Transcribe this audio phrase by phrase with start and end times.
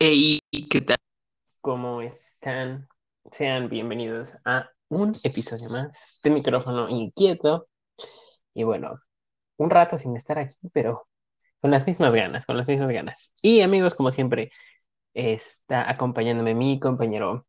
[0.00, 0.96] Hey, ¿qué tal?
[1.60, 2.88] ¿Cómo están?
[3.30, 7.68] Sean bienvenidos a un episodio más de micrófono inquieto.
[8.54, 9.00] Y bueno,
[9.58, 11.08] un rato sin estar aquí, pero
[11.60, 13.32] con las mismas ganas, con las mismas ganas.
[13.42, 14.52] Y amigos, como siempre,
[15.14, 17.46] está acompañándome mi compañero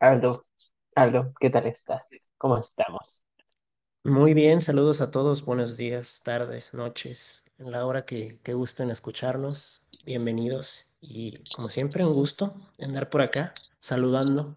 [0.00, 0.46] Aldo.
[0.96, 2.30] Aldo, ¿qué tal estás?
[2.38, 3.24] ¿Cómo estamos?
[4.04, 8.90] Muy bien, saludos a todos, buenos días, tardes, noches, en la hora que, que gusten
[8.90, 14.56] escucharnos, bienvenidos y como siempre un gusto andar por acá saludando.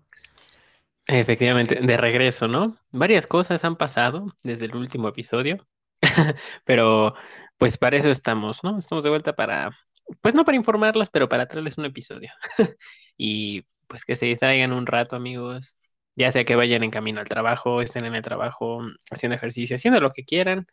[1.08, 2.78] Efectivamente, de regreso, ¿no?
[2.92, 5.68] Varias cosas han pasado desde el último episodio,
[6.66, 7.14] pero
[7.58, 8.78] pues para eso estamos, ¿no?
[8.78, 9.78] Estamos de vuelta para,
[10.22, 12.32] pues no para informarlas, pero para traerles un episodio.
[13.16, 15.76] Y pues que se distraigan un rato, amigos,
[16.16, 18.82] ya sea que vayan en camino al trabajo, estén en el trabajo,
[19.12, 20.66] haciendo ejercicio, haciendo lo que quieran,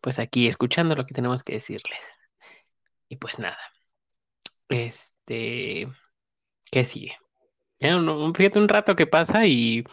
[0.00, 2.00] pues aquí escuchando lo que tenemos que decirles.
[3.08, 3.58] Y pues nada,
[4.68, 5.88] este,
[6.70, 7.16] ¿qué sigue?
[7.80, 9.84] Ya un, fíjate un rato que pasa y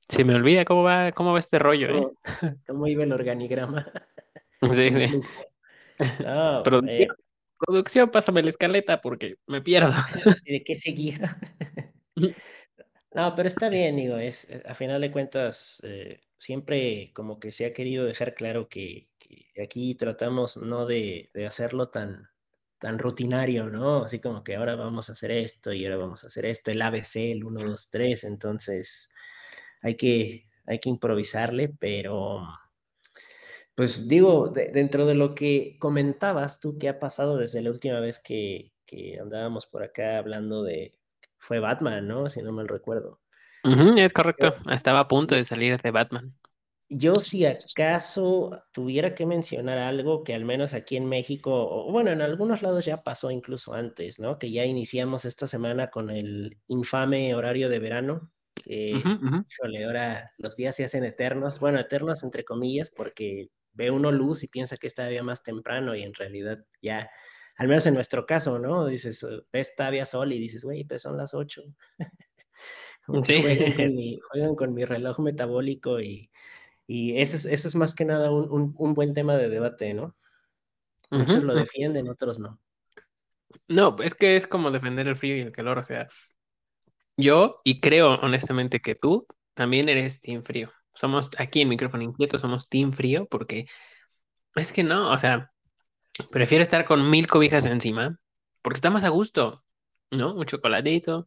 [0.00, 1.92] se me olvida cómo va, cómo va este rollo, ¿eh?
[2.40, 3.90] ¿Cómo, cómo iba el organigrama?
[4.74, 5.22] Sí, sí.
[6.22, 7.08] No, eh,
[7.58, 9.92] producción, pásame la escaleta porque me pierdo.
[10.44, 11.38] ¿de qué seguía?
[13.12, 17.66] No, pero está bien, digo, es, a final de cuentas, eh, siempre como que se
[17.66, 22.29] ha querido dejar claro que, que aquí tratamos no de, de hacerlo tan,
[22.80, 24.04] tan rutinario, ¿no?
[24.06, 26.82] Así como que ahora vamos a hacer esto y ahora vamos a hacer esto, el
[26.82, 29.10] ABC, el uno, 2, 3, entonces
[29.82, 32.46] hay que, hay que improvisarle, pero
[33.74, 38.00] pues digo, de- dentro de lo que comentabas tú, ¿qué ha pasado desde la última
[38.00, 40.98] vez que, que andábamos por acá hablando de,
[41.38, 42.28] fue Batman, ¿no?
[42.28, 43.20] Si no mal recuerdo.
[43.96, 46.34] Es correcto, estaba a punto de salir de Batman.
[46.92, 52.10] Yo si acaso tuviera que mencionar algo que al menos aquí en México, o bueno,
[52.10, 54.40] en algunos lados ya pasó incluso antes, ¿no?
[54.40, 59.44] Que ya iniciamos esta semana con el infame horario de verano, que, ujú.
[59.48, 64.42] híjole, ahora los días se hacen eternos, bueno, eternos entre comillas, porque ve uno luz
[64.42, 67.08] y piensa que es todavía más temprano y en realidad ya,
[67.56, 68.86] al menos en nuestro caso, ¿no?
[68.86, 71.62] Dices, eh, ves todavía sol y dices, güey, pues son las ocho.
[73.24, 76.29] Sí, juegan con mi, juegan con mi reloj metabólico y
[76.90, 79.94] y eso es, eso es más que nada un, un, un buen tema de debate,
[79.94, 80.16] ¿no?
[81.10, 82.58] Muchos lo defienden, otros no.
[83.68, 86.08] No, es que es como defender el frío y el calor, o sea,
[87.16, 90.72] yo y creo honestamente que tú también eres team frío.
[90.94, 93.66] Somos aquí en Micrófono Inquieto, somos team frío porque
[94.56, 95.52] es que no, o sea,
[96.30, 98.18] prefiero estar con mil cobijas encima
[98.62, 99.64] porque está más a gusto,
[100.10, 100.34] ¿no?
[100.34, 101.26] Un chocolatito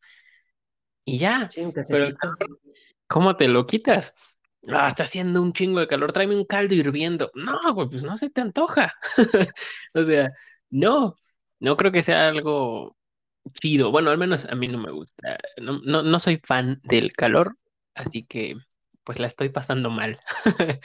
[1.06, 2.09] y ya, Sí, pero
[3.07, 4.16] ¿cómo te lo quitas?
[4.69, 7.31] Ah, está haciendo un chingo de calor, tráeme un caldo hirviendo.
[7.35, 8.94] No, güey, pues no se te antoja.
[9.94, 10.31] O sea,
[10.69, 11.16] no,
[11.59, 12.96] no creo que sea algo
[13.62, 13.91] chido.
[13.91, 15.38] Bueno, al menos a mí no me gusta.
[15.62, 17.57] No, no, no soy fan del calor,
[17.96, 18.56] así que
[19.03, 20.19] pues la estoy pasando mal.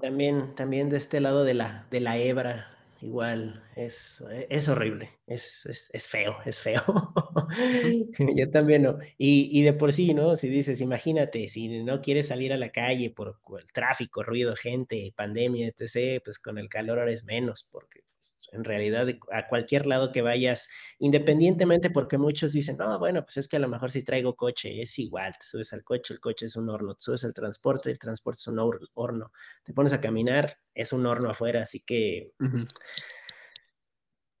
[0.00, 2.68] También, también de este lado de la, de la hebra,
[3.00, 6.82] igual, es, es horrible, es, es, es feo, es feo.
[8.36, 8.98] Yo también no.
[9.16, 10.36] Y, y de por sí, ¿no?
[10.36, 15.12] Si dices, imagínate, si no quieres salir a la calle por el tráfico, ruido, gente,
[15.16, 19.86] pandemia, etc., pues con el calor ahora es menos, porque pues, en realidad a cualquier
[19.86, 20.68] lado que vayas,
[20.98, 24.82] independientemente, porque muchos dicen, no, bueno, pues es que a lo mejor si traigo coche,
[24.82, 27.90] es igual, te subes al coche, el coche es un horno, te subes al transporte,
[27.90, 28.58] el transporte es un
[28.94, 29.32] horno
[29.64, 32.32] te pones a caminar, es un horno afuera, así que.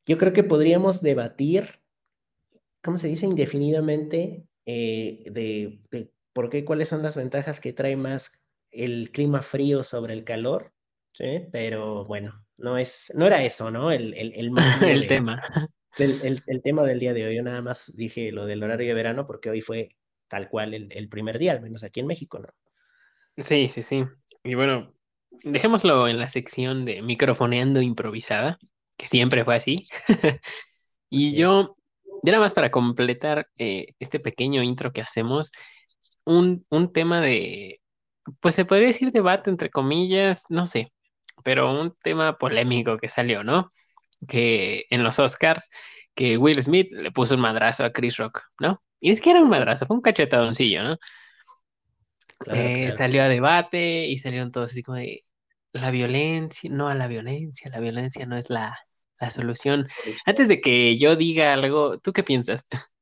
[0.06, 1.80] Yo creo que podríamos debatir,
[2.82, 3.26] ¿cómo se dice?
[3.26, 9.42] Indefinidamente eh, de, de, por qué, cuáles son las ventajas que trae más el clima
[9.42, 10.72] frío sobre el calor,
[11.12, 11.46] ¿sí?
[11.52, 13.92] Pero bueno, no, es, no era eso, ¿no?
[13.92, 15.42] El, el, el motivo El de, tema.
[15.98, 17.36] del el, el, tema del día de hoy.
[17.36, 19.90] Yo nada más dije lo del horario de verano porque hoy fue
[20.28, 22.48] tal cual el, el primer día, al menos aquí en México, ¿no?
[23.36, 24.04] Sí, sí, sí.
[24.44, 24.94] Y bueno,
[25.42, 28.58] dejémoslo en la sección de microfoneando improvisada,
[29.02, 29.88] que siempre fue así.
[31.10, 31.76] Y yo,
[32.24, 35.52] ya nada más para completar eh, este pequeño intro que hacemos,
[36.24, 37.80] un, un tema de,
[38.40, 40.92] pues se podría decir debate entre comillas, no sé,
[41.44, 43.72] pero un tema polémico que salió, ¿no?
[44.28, 45.70] Que en los Oscars,
[46.14, 48.82] que Will Smith le puso un madrazo a Chris Rock, ¿no?
[49.00, 50.98] Y es que era un madrazo, fue un cachetadoncillo, ¿no?
[52.38, 52.98] Claro, Eh, claro.
[52.98, 55.24] salió a debate y salieron todos así como de
[55.72, 58.78] la violencia, no a la violencia, la violencia no es la,
[59.22, 59.86] la solución.
[60.26, 62.66] Antes de que yo diga algo, ¿tú qué piensas?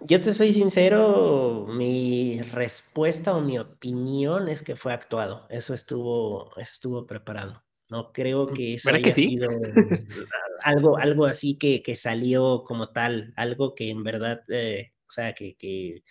[0.00, 5.46] Yo te soy sincero, mi respuesta o mi opinión es que fue actuado.
[5.48, 7.62] Eso estuvo, estuvo preparado.
[7.88, 9.36] No creo que eso ¿Verdad que haya sí?
[9.36, 9.48] sido
[10.62, 15.34] algo, algo así que, que salió como tal, algo que en verdad, eh, o sea,
[15.34, 16.02] que, que,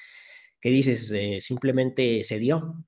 [0.61, 2.85] que dices, eh, simplemente se dio.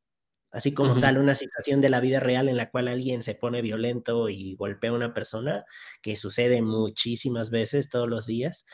[0.54, 3.64] Así como tal, una situación de la vida real en la cual alguien se pone
[3.64, 5.66] violento y golpea a una persona,
[6.02, 8.66] que sucede muchísimas veces todos los días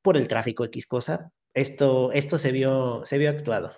[0.00, 3.72] por el tráfico X cosa, esto, esto se, vio, se vio actuado.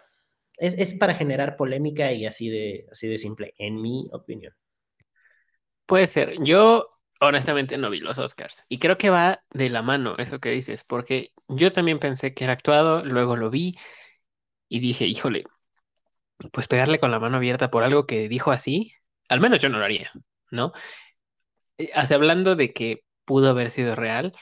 [0.58, 4.52] Es, es para generar polémica y así de, así de simple, en mi opinión.
[5.86, 6.34] Puede ser.
[6.42, 6.88] Yo
[7.20, 10.84] honestamente no vi los Oscars y creo que va de la mano eso que dices,
[10.84, 13.76] porque yo también pensé que era actuado, luego lo vi
[14.68, 15.44] y dije, híjole,
[16.52, 18.92] pues pegarle con la mano abierta por algo que dijo así,
[19.28, 20.10] al menos yo no lo haría,
[20.50, 20.72] ¿no?
[21.78, 24.32] Eh, Hasta hablando de que pudo haber sido real,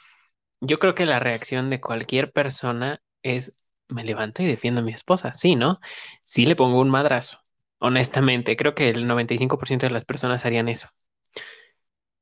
[0.61, 3.59] yo creo que la reacción de cualquier persona es,
[3.89, 5.81] me levanto y defiendo a mi esposa, sí, ¿no?
[6.25, 7.41] Sí le pongo un madrazo.
[7.81, 10.89] Honestamente, creo que el 95% de las personas harían eso.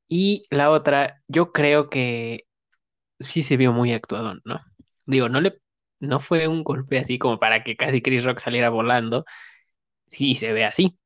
[0.07, 2.45] Y la otra, yo creo que
[3.19, 4.59] sí se vio muy actuado, ¿no?
[5.05, 5.59] Digo, no le,
[5.99, 9.25] no fue un golpe así como para que casi Chris Rock saliera volando.
[10.15, 10.97] Sí se ve así.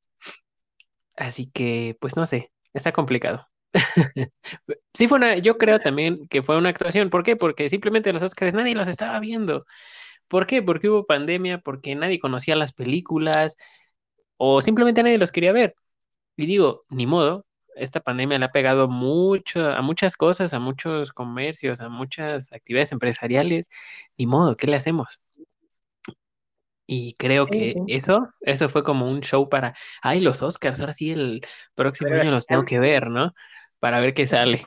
[1.16, 3.48] Así que, pues no sé, está complicado.
[4.94, 7.10] Sí fue una, yo creo también que fue una actuación.
[7.10, 7.36] ¿Por qué?
[7.38, 9.66] Porque simplemente los Oscars nadie los estaba viendo.
[10.30, 10.62] ¿Por qué?
[10.64, 13.56] Porque hubo pandemia, porque nadie conocía las películas
[14.38, 15.76] o simplemente nadie los quería ver.
[16.38, 17.46] Y digo, ni modo,
[17.76, 22.92] esta pandemia le ha pegado mucho a muchas cosas, a muchos comercios, a muchas actividades
[22.94, 23.70] empresariales.
[24.18, 25.20] Ni modo, ¿qué le hacemos?
[26.92, 27.80] Y creo Sí, que sí.
[27.86, 31.42] eso, eso fue como un show para, ay, los Oscars, ahora sí el
[31.76, 33.34] próximo año los tengo que ver, ¿no?
[33.80, 34.66] Para ver qué sale.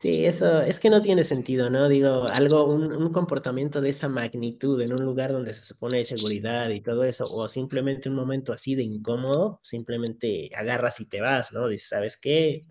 [0.00, 1.88] Sí, eso es que no tiene sentido, ¿no?
[1.88, 6.04] Digo, algo, un, un comportamiento de esa magnitud en un lugar donde se supone hay
[6.04, 11.20] seguridad y todo eso, o simplemente un momento así de incómodo, simplemente agarras y te
[11.20, 11.66] vas, ¿no?
[11.68, 12.64] Dices, ¿sabes qué?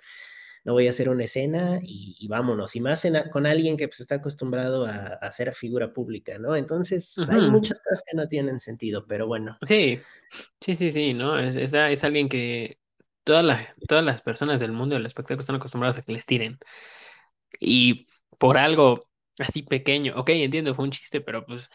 [0.67, 2.75] No voy a hacer una escena y, y vámonos.
[2.75, 6.55] Y más en con alguien que pues, está acostumbrado a, a ser figura pública, ¿no?
[6.55, 9.57] Entonces, hay muchas cosas que no tienen sentido, pero bueno.
[9.61, 9.99] Sí,
[10.61, 11.39] sí, sí, sí, ¿no?
[11.39, 12.79] Es, es, es alguien que
[13.23, 16.59] todas las, todas las personas del mundo del espectáculo están acostumbrados a que les tiren.
[17.59, 19.09] Y por algo
[19.39, 21.69] así pequeño, ok, entiendo, fue un chiste, pero pues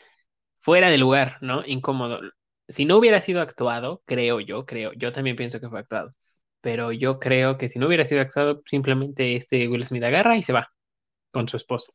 [0.61, 1.65] fuera de lugar, ¿no?
[1.67, 2.21] Incómodo.
[2.69, 6.15] Si no hubiera sido actuado, creo yo, creo, yo también pienso que fue actuado,
[6.63, 10.43] pero yo creo que si no hubiera sido actuado, simplemente este Will Smith agarra y
[10.43, 10.73] se va
[11.33, 11.93] con su esposa.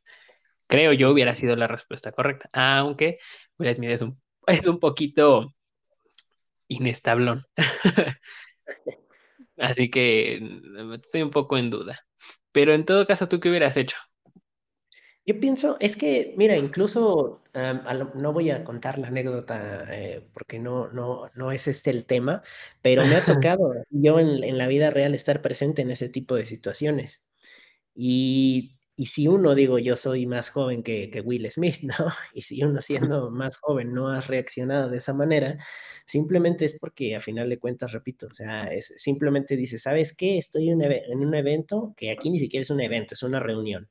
[0.67, 3.19] Creo yo hubiera sido la respuesta correcta, aunque
[3.57, 5.55] Will Smith es un, es un poquito
[6.67, 7.45] inestablón,
[9.57, 12.05] así que mm, estoy un poco en duda.
[12.51, 13.97] Pero en todo caso, ¿tú qué hubieras hecho?
[15.27, 20.57] Yo pienso, es que, mira, incluso lo- no voy a contar la anécdota eh, porque
[20.57, 22.43] no, no, no es este el tema,
[22.81, 26.35] pero me ha tocado yo en, en la vida real estar presente en ese tipo
[26.35, 27.23] de situaciones.
[27.95, 31.95] Y, y si uno, digo, yo soy más joven que, que Will Smith, ¿no?
[32.33, 35.57] Y si uno siendo más joven no ha reaccionado de esa manera,
[36.05, 40.37] simplemente es porque a final de cuentas, repito, o sea, es, simplemente dice, ¿sabes qué?
[40.37, 40.81] Estoy en
[41.19, 43.89] un evento que aquí ni siquiera es un evento, es una reunión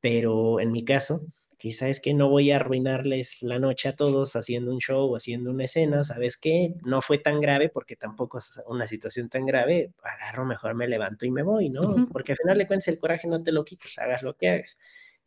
[0.00, 1.20] pero en mi caso,
[1.58, 5.16] quizás es que no voy a arruinarles la noche a todos haciendo un show o
[5.16, 6.74] haciendo una escena, ¿sabes qué?
[6.84, 11.26] No fue tan grave porque tampoco es una situación tan grave, agarro, mejor me levanto
[11.26, 12.08] y me voy, ¿no?
[12.12, 14.78] Porque al final de cuentas el coraje no te lo quitas, hagas lo que hagas.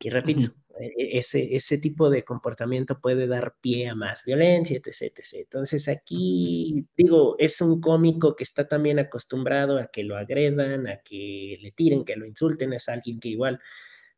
[0.02, 5.18] Y repito, e-, ese, ese tipo de comportamiento puede dar pie a más violencia, etc,
[5.18, 5.34] etc.
[5.34, 10.98] Entonces aquí, digo, es un cómico que está también acostumbrado a que lo agredan, a
[11.02, 13.60] que le tiren, que lo insulten, es alguien que igual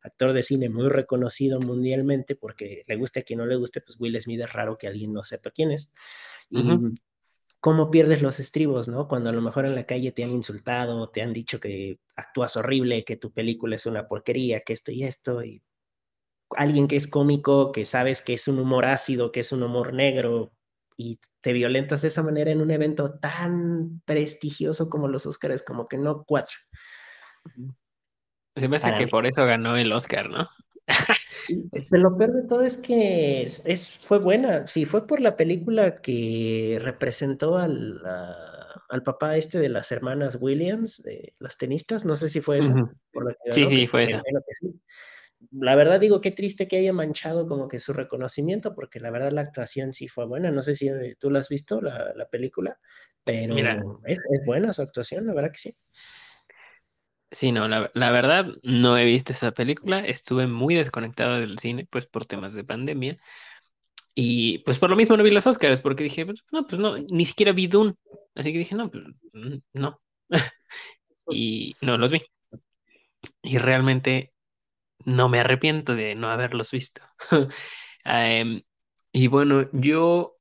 [0.03, 3.99] actor de cine muy reconocido mundialmente, porque le guste a quien no le guste, pues
[3.99, 5.91] Will Smith es raro que alguien no sepa quién es.
[6.49, 6.79] Y
[7.63, 9.07] cómo pierdes los estribos, ¿no?
[9.07, 12.57] Cuando a lo mejor en la calle te han insultado, te han dicho que actúas
[12.57, 15.63] horrible, que tu película es una porquería, que esto y esto, y
[16.57, 19.93] alguien que es cómico, que sabes que es un humor ácido, que es un humor
[19.93, 20.51] negro,
[20.97, 25.87] y te violentas de esa manera en un evento tan prestigioso como los Oscars, como
[25.87, 27.73] que no ujú.
[28.55, 29.11] Se me hace que mí.
[29.11, 30.49] por eso ganó el Oscar, ¿no?
[31.49, 34.67] Y Es- pero lo peor de todo es que es, es- fue buena.
[34.67, 40.37] Sí, fue por la película que representó al, a- al papá este de las hermanas
[40.39, 42.05] Williams, de las tenistas.
[42.05, 42.91] No sé si fue esa, ujú.
[43.11, 44.21] por la que Sí, ganó, sí, fue esa.
[44.51, 44.79] sí.
[45.51, 49.31] La verdad digo, qué triste que haya manchado como que su reconocimiento, porque la verdad
[49.31, 50.51] la actuación sí fue buena.
[50.51, 52.79] No sé si eh, tú la has visto, la, la película,
[53.25, 53.57] pero
[54.05, 55.77] es, es buena su actuación, la verdad que sí.
[57.33, 61.87] Sí, no, la, la verdad no he visto esa película, estuve muy desconectado del cine,
[61.91, 63.19] pues por temas de pandemia,
[64.15, 66.97] y pues por lo mismo no vi los Oscars, porque dije, pues, no, pues no,
[66.97, 67.95] ni siquiera vi Dune,
[68.35, 69.05] así que dije, no, pues
[69.73, 70.01] no.
[71.29, 72.21] y no los vi.
[73.41, 74.33] Y realmente
[75.05, 77.03] no me arrepiento de no haberlos visto.
[78.05, 78.63] Em,
[79.13, 80.37] y bueno, yo,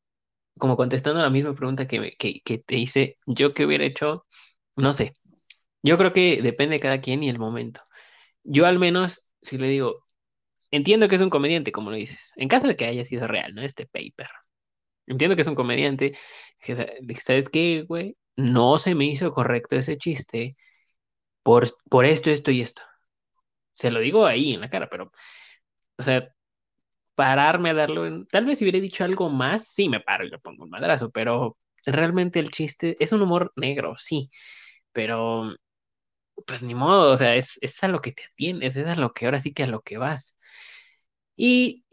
[0.58, 4.26] como contestando la misma pregunta que, que, que te hice, yo que hubiera hecho,
[4.76, 5.14] no sé.
[5.82, 7.80] Yo creo que depende de cada quien y el momento.
[8.44, 10.04] Yo al menos, si le digo,
[10.70, 13.54] entiendo que es un comediante, como lo dices, en caso de que haya sido real,
[13.54, 13.62] ¿no?
[13.62, 14.28] Este paper.
[15.06, 16.16] Entiendo que es un comediante.
[16.60, 16.76] que,
[17.22, 18.16] ¿Sabes qué, güey?
[18.36, 20.56] No se me hizo correcto ese chiste
[21.42, 22.82] por, por esto, esto y esto.
[23.74, 25.12] Se lo digo ahí en la cara, pero,
[25.98, 26.28] o sea,
[27.14, 30.30] pararme a darlo, en, tal vez si hubiera dicho algo más, sí me paro y
[30.30, 34.30] le pongo un madrazo, pero realmente el chiste es un humor negro, sí,
[34.92, 35.54] pero
[36.46, 39.12] pues ni modo, o sea, es, es a lo que te atienes, es a lo
[39.12, 40.36] que ahora sí que a lo que vas.
[41.36, 41.84] Y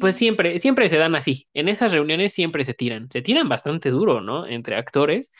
[0.00, 1.48] pues siempre, siempre se dan así.
[1.54, 3.08] En esas reuniones siempre se tiran.
[3.10, 4.46] Se tiran bastante duro, ¿no?
[4.46, 5.32] Entre actores.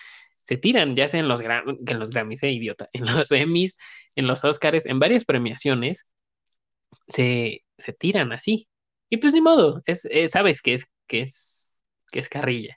[0.42, 3.76] Se tiran, ya sea en los, en los Grammys, eh, idiota, en los Emmys,
[4.14, 6.06] en los Oscars, en varias premiaciones,
[7.08, 8.68] se, se tiran así.
[9.10, 11.70] Y pues ni modo, es, sabes que es, que es,
[12.12, 12.76] que es carrilla.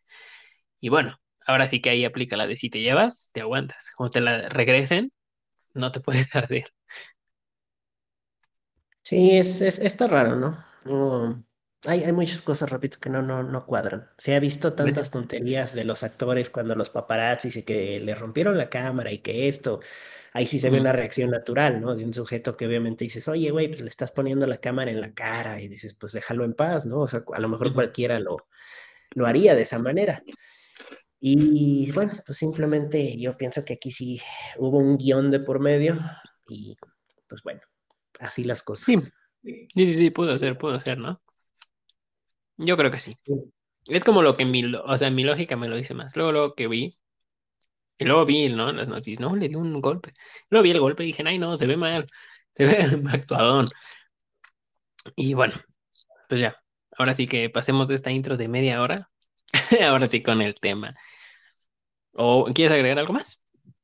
[0.82, 3.92] Y bueno, ahora sí que ahí aplica la de si te llevas, te aguantas.
[3.98, 5.12] Cuando te la regresen,
[5.74, 6.72] no te puedes arder.
[9.04, 10.64] Sí, es, es, está raro, ¿no?
[11.86, 14.08] hay, hay muchas cosas, repito, que no, no, no cuadran.
[14.18, 18.14] Se ha visto pues tantas tonterías de los actores cuando los paparazzi y que le
[18.14, 19.80] rompieron la cámara y que esto,
[20.34, 21.96] ahí sí se ve una reacción natural, ¿no?
[21.96, 25.02] De un sujeto que obviamente dices, oye, güey, pues le estás poniendo la cámara en
[25.02, 27.00] la cara y dices, pues déjalo en paz, ¿no?
[27.00, 28.48] O sea, a lo mejor cualquiera lo,
[29.16, 30.24] lo haría de esa manera.
[31.24, 34.20] Y bueno, pues simplemente yo pienso que aquí sí
[34.58, 36.00] hubo un guion de por medio
[36.50, 36.76] y
[37.30, 37.62] pues bueno,
[38.20, 38.86] así las cosas.
[38.86, 38.98] Sí,
[39.44, 41.22] sí, sí, sí pudo ser, pudo ser, ¿no?
[42.58, 43.16] Yo creo que sí.
[43.86, 46.16] Es como lo que mi, o sea, mi lógica me lo dice más.
[46.16, 46.92] Luego, lo que vi,
[48.00, 48.72] y luego vi, ¿no?
[48.72, 50.14] Las noticias, no, le dio un golpe.
[50.50, 52.10] Luego vi el golpe y dije, ay, no, se ve mal,
[52.56, 52.78] se ve
[53.14, 53.68] actuadón.
[55.16, 55.54] Y bueno,
[56.28, 56.56] pues ya,
[56.98, 59.10] ahora sí que pasemos de esta intro de media hora,
[59.84, 60.96] ahora sí con el tema.
[62.14, 63.42] ¿O quieres agregar algo más?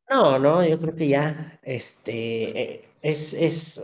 [0.09, 3.81] No, no, yo creo que ya, este, eh, es, es,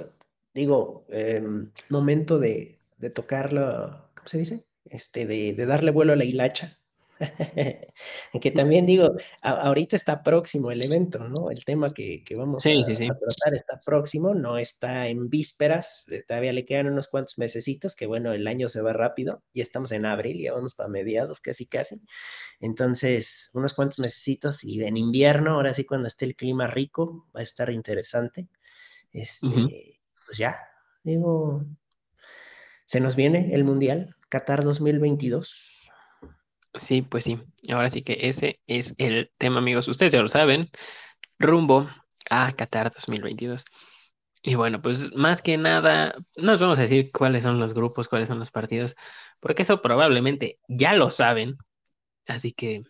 [0.54, 4.66] digo, em, momento de, de tocarlo, ¿cómo se dice?
[4.86, 6.80] Este, de, de darle vuelo a la hilacha
[8.42, 11.50] que también digo, ahorita está próximo el evento, ¿no?
[11.50, 16.65] El tema que, vamos a, tratar está próximo, no está en vísperas, eh, todavía le
[16.65, 20.42] quedan unos cuantos mesecitos, que bueno, el año se va rápido, y estamos en abril,
[20.42, 22.01] ya vamos para mediados casi casi.
[22.60, 27.42] Entonces, unos cuantos mesecitos y en invierno, ahora sí cuando esté el clima rico, va
[27.42, 28.48] a estar interesante.
[29.12, 30.58] Este, Pues ya,
[31.03, 31.65] digo,
[32.86, 35.83] se nos viene el Mundial Qatar 2022
[36.75, 37.39] Sí, pues sí.
[37.70, 39.88] Ahora sí que ese es el tema, amigos.
[39.88, 40.70] Ustedes ya lo saben.
[41.39, 41.89] Rumbo
[42.30, 43.65] a Qatar 2022.
[44.44, 48.10] Y bueno, pues más que nada, no nos vamos a decir cuáles son los grupos,
[48.10, 48.96] cuáles son los partidos,
[49.39, 51.58] porque eso probablemente ya lo saben.
[52.27, 52.84] Así que,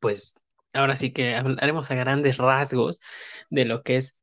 [0.00, 0.34] pues,
[0.72, 3.00] ahora sí que hablaremos a grandes rasgos
[3.50, 4.16] de lo que es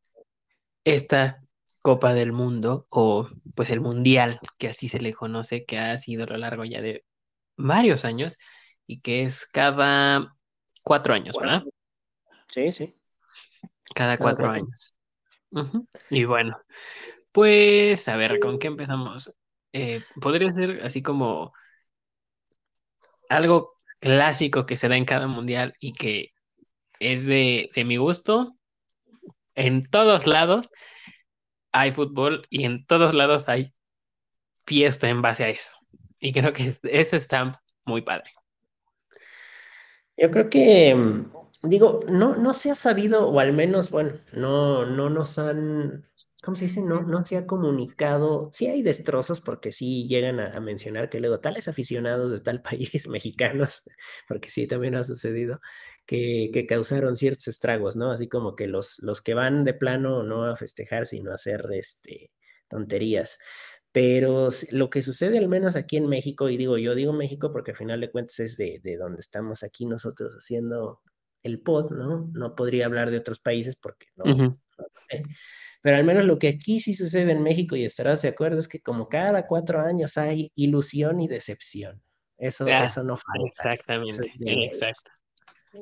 [0.83, 1.41] esta
[1.81, 6.24] Copa del Mundo o pues el Mundial, que así se le conoce, que ha sido
[6.24, 7.05] a lo largo ya de
[7.57, 8.38] varios años
[8.88, 10.35] y que es cada
[10.83, 11.63] cuatro años, ¿verdad?
[12.47, 12.95] Sí, sí.
[13.93, 14.95] Cada, cuatro, años.
[16.09, 16.59] Y bueno,
[17.31, 19.31] pues a ver, ¿con qué empezamos?
[19.74, 21.53] Eh, podría ser así como
[23.29, 26.33] algo clásico que se da en cada mundial y que
[27.00, 28.55] es de, de mi gusto.
[29.55, 30.69] En todos lados
[31.71, 33.74] hay fútbol y en todos lados hay
[34.65, 35.75] fiesta en base a eso.
[36.25, 38.32] Y creo que eso está muy padre.
[40.17, 41.32] Yo creo que, mm,
[41.70, 46.10] digo, no, no se ha sabido, o al menos, bueno, no, no nos han,
[46.41, 46.82] ¿cómo se dice?
[46.82, 48.50] No, no se ha comunicado.
[48.53, 53.08] Sí hay destrozos porque sí llegan a, mencionar que luego tales aficionados de tal país,
[53.08, 53.84] mexicanos,
[54.27, 55.60] porque sí también ha sucedido,
[56.08, 58.10] que, que causaron ciertos estragos, ¿no?
[58.12, 61.67] Así como que los, los que van de plano no a festejar, sino a hacer
[61.72, 62.32] este,
[62.67, 63.38] tonterías.
[63.95, 67.71] Pero lo que sucede al menos aquí en México, y digo, yo digo México porque
[67.71, 70.99] al final de cuentas es de, donde estamos aquí nosotros haciendo
[71.43, 72.29] el pod, ¿no?
[72.33, 74.59] No podría hablar de otros países porque no,
[75.81, 78.67] Pero al menos lo que aquí sí sucede en México, y estarás de acuerdo, es
[78.67, 82.03] que como cada cuatro años hay ilusión y decepción.
[82.37, 83.47] Eso, ah, eso no falta.
[83.47, 85.11] Exactamente, exacto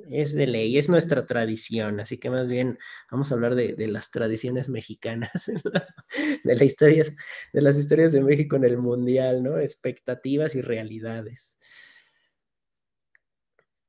[0.10, 2.78] es de ley, es nuestra tradición, así que más bien
[3.12, 5.32] vamos a hablar de, las tradiciones mexicanas,
[6.44, 9.58] de, de las historias de México en el Mundial, ¿no?
[9.60, 11.58] Expectativas y realidades.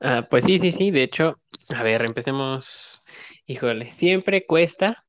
[0.00, 1.40] Ah, pues sí, sí, sí, de hecho,
[1.74, 3.02] a ver, empecemos.
[3.46, 5.06] híjole, siempre cuesta,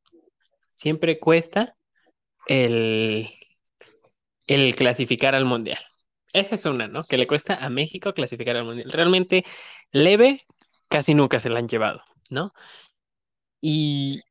[0.73, 1.75] siempre cuesta
[2.47, 3.27] el,
[4.47, 5.79] el clasificar al mundial.
[6.33, 7.05] Esa es una, ¿no?
[7.05, 8.91] Que le cuesta a México clasificar al mundial.
[8.91, 9.43] Realmente
[9.91, 10.45] leve,
[10.89, 12.53] casi nunca se la han llevado, ¿no?
[13.61, 14.21] Y,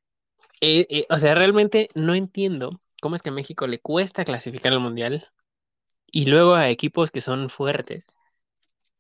[0.60, 4.72] eh, eh, o sea, realmente no entiendo cómo es que a México le cuesta clasificar
[4.72, 5.28] al mundial
[6.06, 8.06] y luego a equipos que son fuertes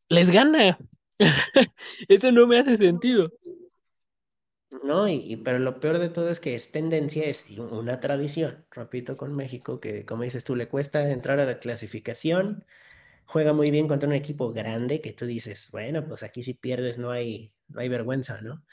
[0.08, 0.78] les gana.
[2.08, 3.30] Eso no me hace sentido.
[4.82, 9.16] No, y, pero lo peor de todo es que es tendencia, es una tradición, repito,
[9.16, 12.64] con México, que como dices tú, le cuesta entrar a la clasificación,
[13.26, 16.98] juega muy bien contra un equipo grande, que tú dices, bueno, pues aquí si pierdes
[16.98, 18.64] no hay, no hay vergüenza, ¿no?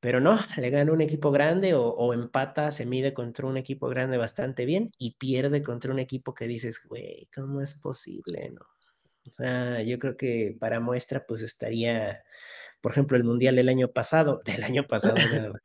[0.00, 3.88] Pero no, le gana un equipo grande o, o empata, se mide contra un equipo
[3.88, 8.62] grande bastante bien y pierde contra un equipo que dices, güey, ¿cómo es posible, no?
[9.26, 12.22] O sea, yo creo que para muestra, pues estaría,
[12.80, 15.14] por ejemplo, el Mundial del año pasado, del año pasado,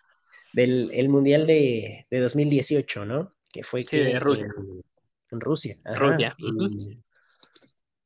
[0.53, 3.33] del el Mundial de, de 2018, ¿no?
[3.51, 4.47] Que fue Sí, de que Rusia.
[4.47, 4.83] en,
[5.31, 5.99] en Rusia, ajá.
[5.99, 6.35] Rusia.
[6.37, 7.03] Y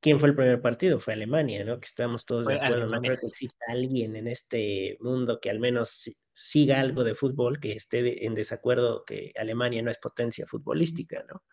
[0.08, 1.02] ¿quién fue el primer partido?
[1.02, 1.82] Fue Alemania, ¿no?
[1.82, 2.88] Que estamos todos de acuerdo.
[2.88, 7.14] No creo que exista alguien en este mundo que al menos si- siga algo de
[7.14, 11.44] fútbol, que esté en desacuerdo que Alemania no es potencia futbolística, ¿no?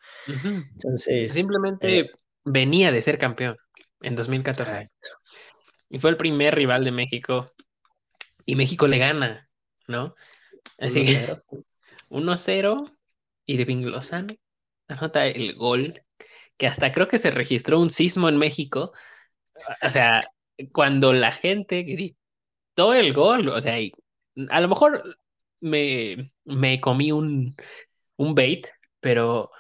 [0.73, 2.13] Entonces, eh, Simplemente
[2.45, 3.57] venía de ser campeón
[4.03, 5.09] en 2014 exacto.
[5.91, 7.53] y fue el primer rival de México
[8.47, 9.51] y México le gana,
[9.89, 10.15] ¿no?
[10.79, 11.65] Así que 1-0.
[12.11, 12.97] 1-0
[13.47, 14.37] y Irving Lozano
[14.87, 16.04] anota el gol
[16.59, 18.93] que hasta creo que se registró un sismo en México.
[19.83, 20.29] O sea,
[20.73, 23.77] cuando la gente gritó el gol, o sea,
[24.51, 25.19] a lo mejor
[25.61, 27.57] me, me comí un,
[28.17, 28.69] un bait,
[29.01, 29.51] pero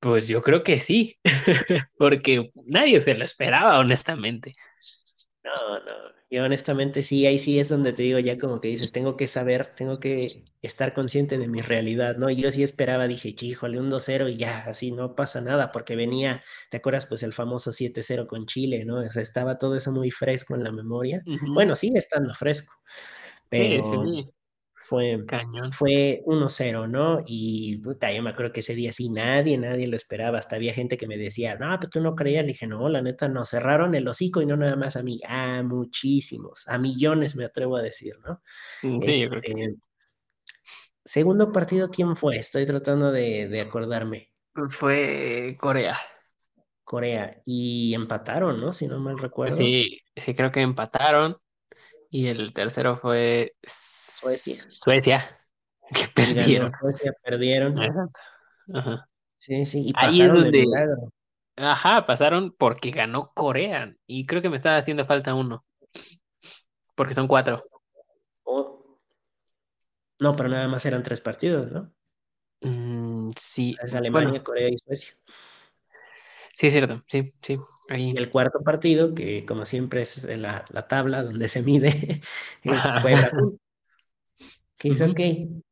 [0.00, 1.18] pues yo creo que sí,
[1.98, 4.54] porque nadie se lo esperaba, honestamente.
[5.44, 6.15] No, no.
[6.28, 9.28] Yo honestamente sí, ahí sí es donde te digo ya como que dices, tengo que
[9.28, 10.26] saber, tengo que
[10.60, 12.28] estar consciente de mi realidad, ¿no?
[12.28, 15.94] Y yo sí esperaba, dije, híjole, un 2-0 y ya, así no pasa nada, porque
[15.94, 17.06] venía, ¿te acuerdas?
[17.06, 18.98] Pues el famoso 7-0 con Chile, ¿no?
[18.98, 21.22] O sea, estaba todo eso muy fresco en la memoria.
[21.54, 22.74] Bueno, sigue estando fresco,
[23.48, 24.28] Sí, pero sí,
[24.88, 25.72] fue, cañón.
[25.72, 27.20] fue 1-0, ¿no?
[27.26, 30.38] Y puta, yo me acuerdo que ese día sí nadie, nadie lo esperaba.
[30.38, 32.44] Hasta había gente que me decía, no, pero tú no creías.
[32.44, 35.20] Le dije, no, la neta, nos cerraron el hocico y no nada más a mí,
[35.28, 38.42] a muchísimos, a millones me atrevo a decir, ¿no?
[38.82, 39.62] Mm, Sí, yo creo que sí.
[39.64, 39.76] Este,
[41.04, 42.36] segundo partido, ¿quién fue?
[42.36, 44.30] Estoy tratando de, de acordarme.
[44.68, 45.96] Fue Corea.
[46.84, 47.42] Corea.
[47.44, 48.72] Y empataron, ¿no?
[48.72, 49.56] Si no mal recuerdo.
[49.56, 51.36] Sí, sí, creo que empataron.
[52.10, 54.54] Y el tercero fue Suecia.
[54.56, 55.40] Suecia,
[55.94, 56.72] que perdieron.
[56.80, 57.80] Suecia, perdieron.
[57.82, 58.20] Exacto.
[58.74, 59.08] Ajá.
[59.36, 60.64] Sí, sí, y Ahí es donde,
[61.56, 63.94] ajá, pasaron porque ganó Corea.
[64.06, 65.64] Y creo que me estaba haciendo falta uno.
[66.94, 67.62] Porque son cuatro.
[68.44, 68.98] Oh.
[70.18, 71.92] No, pero nada más eran tres partidos, ¿no?
[72.62, 75.14] Mm, sí, Es Alemania, bueno, Corea y Suecia.
[76.56, 77.56] Sí es cierto, sí, sí.
[77.88, 78.12] Ahí.
[78.12, 82.20] Y el cuarto partido, que como siempre es en la, la tabla donde se mide,
[82.64, 83.58] es, Brasil.
[84.78, 85.12] Que dice, Ujú.
[85.12, 85.20] ok,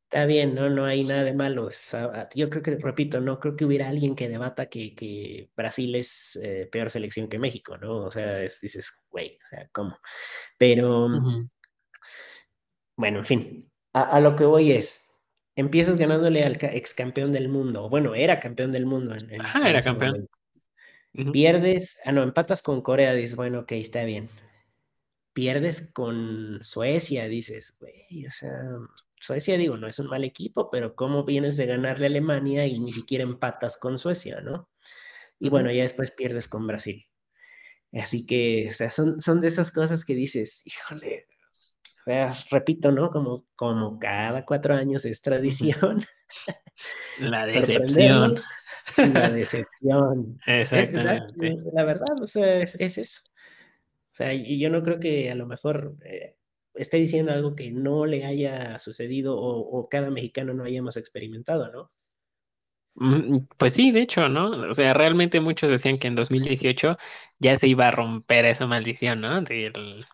[0.05, 0.70] está bien, ¿no?
[0.70, 1.68] No hay nada de malo.
[1.92, 5.94] ah, yo creo que, repito, no creo que hubiera alguien que debata que, que Brasil
[5.94, 8.05] es eh, peor selección que México, ¿no?
[8.07, 9.99] O sea, es- dices, güey, o sea, ¿cómo?
[10.59, 11.49] Pero, Ujú.
[12.97, 15.03] bueno, en fin, a, a lo que voy es,
[15.57, 19.68] empiezas ganándole al ex campeón del mundo, bueno, era campeón del mundo en, en- Ajá,
[19.70, 20.11] era campeón.
[20.11, 20.31] momento.
[21.33, 24.29] Pierdes, ah, no, empatas con Corea, dices, bueno, ok, está bien.
[25.33, 28.50] Pierdes con Suecia, dices, güey, o sea,
[29.20, 32.79] Suecia, digo, no es un mal equipo, pero ¿cómo vienes de ganarle a Alemania y
[32.81, 34.68] ni siquiera empatas con Suecia, ¿no?
[35.38, 37.07] Y bueno, ya después pierdes con Brasil.
[37.92, 41.27] Así que, o sea, son, son de esas cosas que dices, híjole,
[42.06, 43.10] o sea, repito, ¿no?
[43.10, 46.04] Como, como cada cuatro años es tradición
[47.16, 48.34] La decepción.
[49.02, 50.40] la decepción.
[50.70, 51.56] Es Exactamente.
[51.72, 53.20] la verdad, o sea, es, es eso.
[54.12, 56.36] O sea, y yo no creo que a lo mejor eh,
[56.74, 61.72] esté diciendo algo que no le haya sucedido o, o cada mexicano no hayamos experimentado,
[61.72, 61.92] ¿no?
[62.96, 64.50] Mm, Pues sí, de hecho, ¿no?
[64.70, 66.96] O sea, realmente muchos decían que en 2018
[67.38, 69.44] ya se iba a romper esa maldición, ¿no?
[69.46, 70.06] Sí, el-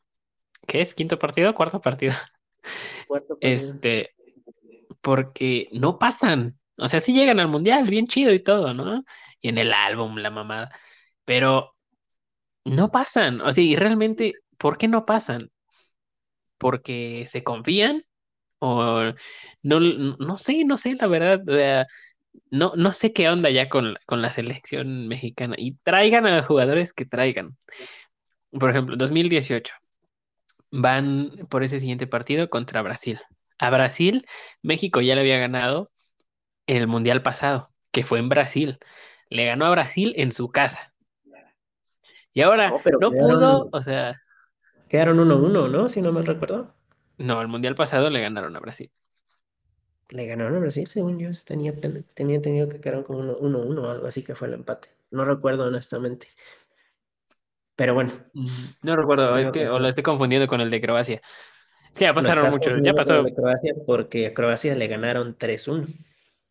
[0.71, 0.95] ¿qué es?
[0.95, 1.53] ¿Quinto partido?
[1.55, 2.15] ¿Cuarto partido?
[3.09, 3.53] Cuarto partido.
[3.55, 4.15] Este,
[5.01, 6.59] porque no pasan.
[6.77, 9.05] O sea, sí llegan al mundial, bien chido y todo, ¿no?
[9.41, 10.71] Y en el álbum, la mamada.
[11.25, 11.75] Pero
[12.65, 13.41] no pasan.
[13.41, 15.51] O sea, y realmente, ¿por qué no pasan?
[16.59, 18.05] ¿Porque se confían?
[18.61, 19.13] O
[19.63, 21.43] no, no sé, no sé, la verdad.
[21.49, 21.87] O sea,
[22.51, 25.57] no, no sé qué onda ya con, con la selección mexicana.
[25.59, 27.57] Y traigan a los jugadores que traigan.
[28.53, 29.75] Por ejemplo, 2018.
[30.71, 33.19] Van por ese siguiente partido contra Brasil.
[33.59, 34.27] a Brasil,
[34.63, 35.91] México ya le había ganado
[36.67, 38.79] en el Mundial pasado, que fue en Brasil.
[39.29, 40.95] Le ganó a Brasil en su casa.
[42.33, 44.21] Y ahora No, pero no pudo, o sea,
[44.89, 45.89] quedaron 1-1, ¿no?
[45.89, 46.75] Si no me recuerdo.
[47.17, 48.91] no, el Mundial pasado le ganaron a Brasil.
[50.11, 54.25] Le ganaron a Brasil, según yo, tenía, entendido que quedaron como 1-1 o algo así
[54.25, 54.89] que fue el empate.
[55.13, 56.29] No recuerdo honestamente.
[57.81, 58.11] Pero bueno,
[58.83, 61.23] No recuerdo, es que que o lo estoy confundiendo con el de Croacia.
[61.95, 63.23] Sí, ya pasaron mucho, ya pasó.
[63.23, 65.87] de Croacia porque a Croacia le ganaron 3-1.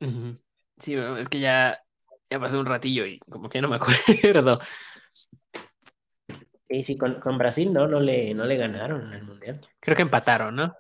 [0.01, 0.39] Ujú.
[0.79, 1.83] Sí, es que ya,
[2.31, 4.59] ya pasó un ratillo y como que no me acuerdo.
[6.67, 9.61] Y sí, con, con Brasil no, no le, no le ganaron en el Mundial.
[9.79, 10.75] Creo que empataron, ¿no?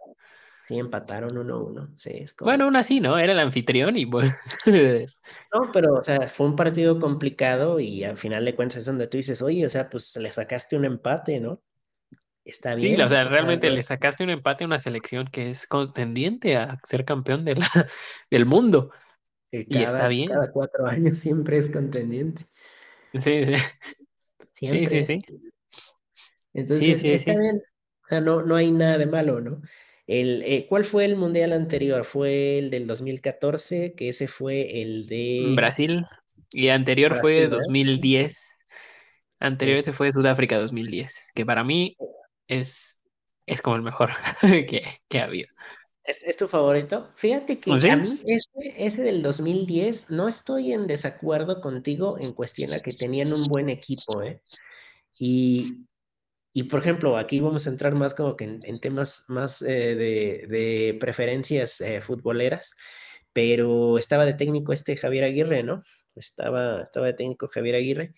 [0.61, 1.89] Sí, empataron 1-1.
[1.97, 3.17] Sí, es Bueno, aún así, ¿no?
[3.17, 4.35] Era el anfitrión y bueno.
[5.53, 9.07] No, pero, o sea, fue un partido complicado y al final de cuentas es donde
[9.07, 11.61] tú dices, oye, o sea, pues le sacaste un empate, ¿no?
[12.45, 15.51] Está Sí, bien, sea, o sea, realmente le sacaste un empate a una selección que
[15.51, 17.67] es contendiente a ser campeón de la,
[18.31, 18.91] del mundo.
[19.51, 20.29] Y está bien.
[20.29, 22.45] cada cuatro años siempre es contendiente.
[23.13, 23.57] Sí, sí, sí,
[24.53, 25.21] Siempre sí, sí.
[25.27, 25.51] Sí,
[26.53, 27.37] Entonces, sí, está sí.
[27.37, 27.57] bien.
[28.03, 29.61] O sea, no, no hay nada de malo, ¿no?
[30.09, 32.03] El, eh, ¿cuál fue el mundial anterior?
[32.03, 36.03] Fue el del 2014, que ese fue el de Brasil.
[36.51, 37.57] Y anterior Brasil, fue ¿verdad?
[37.57, 38.57] 2010.
[39.39, 41.95] Anterior ese fue Sudáfrica 2010, que para mí
[42.47, 42.99] es,
[43.45, 44.09] es como el mejor
[44.41, 45.47] que, que ha habido.
[46.03, 47.11] ¿Es, es tu favorito?
[47.13, 47.89] Fíjate ¿O que a sí?
[47.95, 53.31] mí ese, ese del 2010 no estoy en desacuerdo contigo en cuestión a que tenían
[53.31, 54.41] un buen equipo, ¿eh?
[55.19, 55.85] Y,
[56.53, 59.95] y por ejemplo, aquí vamos a entrar más como que en, en temas más eh,
[59.95, 62.73] de, de preferencias eh, futboleras,
[63.33, 65.81] pero estaba de técnico este Javier Aguirre, ¿no?
[66.15, 68.13] Estaba, estaba de técnico Javier Aguirre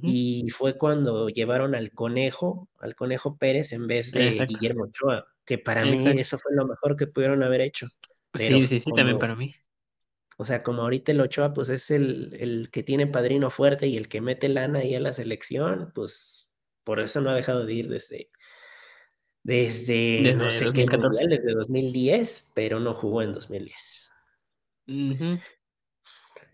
[0.00, 5.26] y fue cuando llevaron al Conejo, al Conejo Pérez en vez de Exacto, Guillermo Ochoa,
[5.44, 7.88] que para mí eso fue lo mejor que pudieron haber hecho.
[8.36, 9.54] Pero Sí, sí, sí, también para mí.
[10.36, 13.96] o sea, como ahorita el Ochoa pues es el, el que tiene padrino fuerte y
[13.96, 16.51] el que mete lana ahí a la selección, pues
[16.84, 18.30] por eso no ha dejado de ir desde,
[19.44, 21.24] desde no sé qué 2014.
[21.24, 24.10] mundial, desde 2010, pero no jugó en 2010.
[24.88, 25.38] Ujú.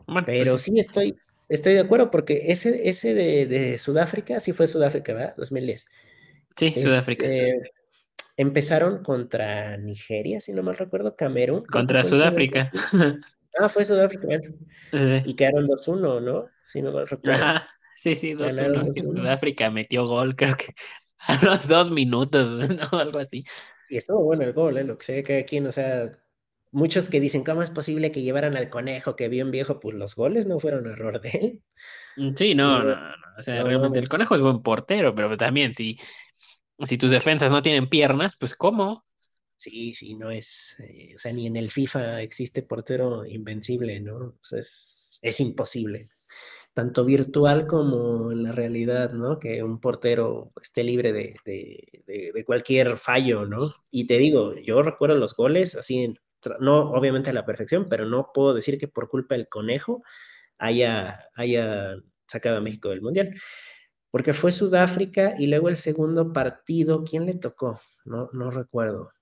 [0.06, 0.72] Bueno, pues Pero sí.
[0.72, 5.34] sí estoy, estoy de acuerdo porque ese, ese de, de Sudáfrica, sí fue Sudáfrica, ¿verdad?
[5.36, 5.86] 2010.
[6.56, 7.26] Sí, Sudáfrica.
[7.26, 7.72] Este,
[8.36, 12.72] empezaron contra Nigeria, si no mal recuerdo, Camerún, Contra Sudáfrica.
[13.58, 14.54] Ah, fue Sudáfrica, bueno,
[15.24, 16.48] y quedaron 2-1, ¿no?
[16.64, 17.42] Si no mal recuerdo.
[17.42, 19.04] Ajá, sí, sí, dos Ganaron uno que 2-1.
[19.04, 20.74] Sudáfrica metió gol, creo que
[21.18, 22.98] a los dos minutos, ¿no?
[22.98, 23.44] Algo así.
[23.88, 24.84] Y estuvo bueno el gol, ¿eh?
[24.84, 26.18] Lo que sé que aquí, o sea,
[26.72, 29.80] muchos que dicen, ¿cómo es posible que llevaran al conejo que bien viejo?
[29.80, 31.62] Pues los goles no fueron error de él.
[32.16, 32.96] Mm, Sí, no, No, no.
[33.38, 35.96] O sea, no realmente el conejo es buen portero, pero también si,
[36.84, 39.06] si tus defensas no tienen piernas, pues ¿cómo?
[39.56, 44.16] Sí, sí, no es, eh, o sea, ni en el FIFA existe portero invencible, ¿no?
[44.16, 46.08] O sea, es, es imposible,
[46.74, 49.38] tanto virtual como en la realidad, ¿no?
[49.38, 53.66] Que un portero esté libre de, de, de, de cualquier fallo, ¿no?
[53.90, 56.14] Y te digo, yo recuerdo los goles, así,
[56.60, 60.02] no obviamente a la perfección, pero no puedo decir que por culpa del conejo
[60.58, 63.34] haya, haya sacado a México del Mundial,
[64.10, 67.80] porque fue Sudáfrica y luego el segundo partido, ¿quién le tocó?
[68.04, 69.12] No, no recuerdo.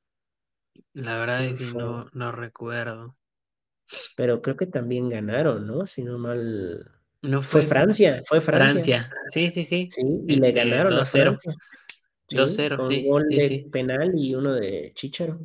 [0.94, 3.16] La verdad ¿Quién es que no, no recuerdo.
[4.16, 5.86] pero creo que también ganaron, ¿no?
[5.86, 6.90] Si no mal.
[7.22, 9.12] No Fue fue Francia, fue Francia, Francia.
[9.26, 9.90] Sí, sí, sí.
[9.90, 11.10] sí, y le Este, ganaron dos
[12.28, 13.72] sí, cero con sí, gol sí, de sí.
[13.72, 15.40] penal y uno de Chicharo.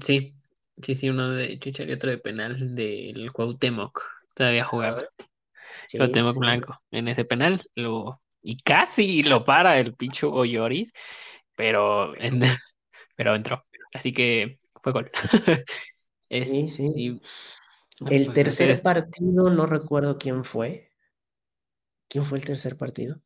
[0.00, 0.34] Sí,
[0.82, 4.00] sí, sí, uno de Chichar y otro de penal del Cuauhtémoc.
[4.34, 5.04] Todavía jugaba.
[5.96, 6.80] Cuauhtémoc Blanco.
[6.90, 8.22] En ese penal lo...
[8.42, 10.92] Y casi lo para el Pichu Goyoris,
[11.56, 12.40] pero, en-
[13.16, 13.64] pero entró.
[13.94, 15.10] Así que fue gol.
[16.30, 16.92] Es, sí, sí.
[16.94, 17.20] y
[18.08, 20.87] El pues tercer partido, no recuerdo quién fue.
[22.08, 23.20] ¿Quién fue el tercer partido?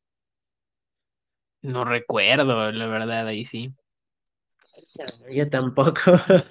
[1.63, 3.73] no recuerdo, la verdad, ahí sí.
[5.33, 6.01] Yo tampoco.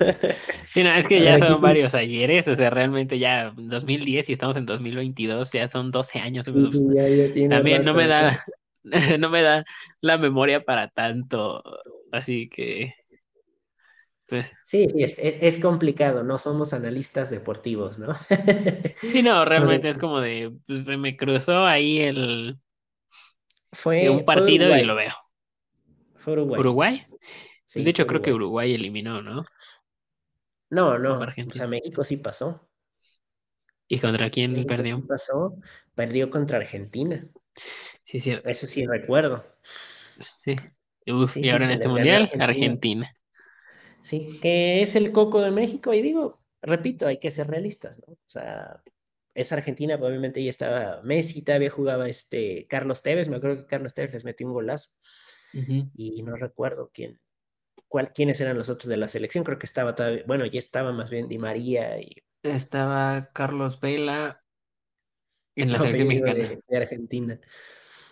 [0.67, 4.55] Sí, no, es que ya son varios ayeres, o sea, realmente ya 2010 y estamos
[4.55, 6.45] en 2022, ya son 12 años.
[6.45, 8.45] sí, sí, ya, ya tiene también no me da,
[9.19, 9.65] no me da
[9.99, 11.61] la memoria para tanto,
[12.13, 12.93] así que,
[14.31, 18.15] pues, Sí, sí, es, es- complicado, no somos analistas deportivos, ¿no?
[19.01, 22.59] sí, no, realmente es como de, pues se me cruzó ahí el,
[23.99, 25.13] un Fue, fue partido y lo veo.
[26.15, 26.63] fue Uruguay.
[26.63, 27.05] ¿Uruguay?
[27.73, 28.73] Pues de hecho creo que Uruguay.
[28.75, 29.45] Eliminó, ¿no?
[30.71, 31.67] No, ¿O fue no, o sea?
[31.67, 32.67] México sí pasó.
[33.87, 35.01] ¿Y contra quién México sí perdió?
[35.01, 35.57] pasó,
[35.95, 37.27] perdió contra Argentina.
[38.03, 38.51] Sí, es cierto.
[38.51, 39.43] Eso sí recuerdo.
[40.19, 40.55] Sí.
[41.07, 42.37] Uf, Sí, y ahora en este mundial, Argentina.
[42.37, 43.11] Argentina.
[44.03, 45.93] Sí, que es el coco de México.
[45.93, 48.13] Y digo, repito, hay que ser realistas, ¿no?
[48.13, 48.81] O sea,
[49.33, 53.93] es Argentina, probablemente ya estaba Messi, todavía jugaba este Carlos Tevez, me acuerdo que Carlos
[53.93, 54.91] Tevez les metió un golazo.
[55.53, 57.19] Y no recuerdo quién,
[57.89, 60.93] cuál, quiénes eran los otros de la selección, creo que estaba todavía, bueno, ya estaba
[60.93, 62.23] más bien Di María y...
[62.41, 64.41] Estaba Carlos Vela
[65.55, 66.33] en la selección mexicana.
[66.35, 67.39] de, de Argentina.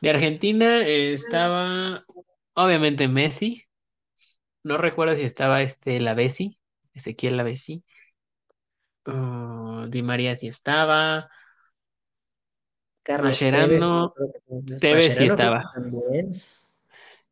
[0.02, 2.06] De Argentina eh, estaba,
[2.56, 3.69] obviamente, Messi.
[4.64, 6.58] No recuerdo si estaba este Lavesi,
[6.94, 7.84] Ezequiel Lavesi.
[9.06, 11.30] Uh, Di María sí estaba.
[13.04, 14.14] Carlos Tevez, Mascherano,
[14.48, 15.64] también- Tevez sí estaba.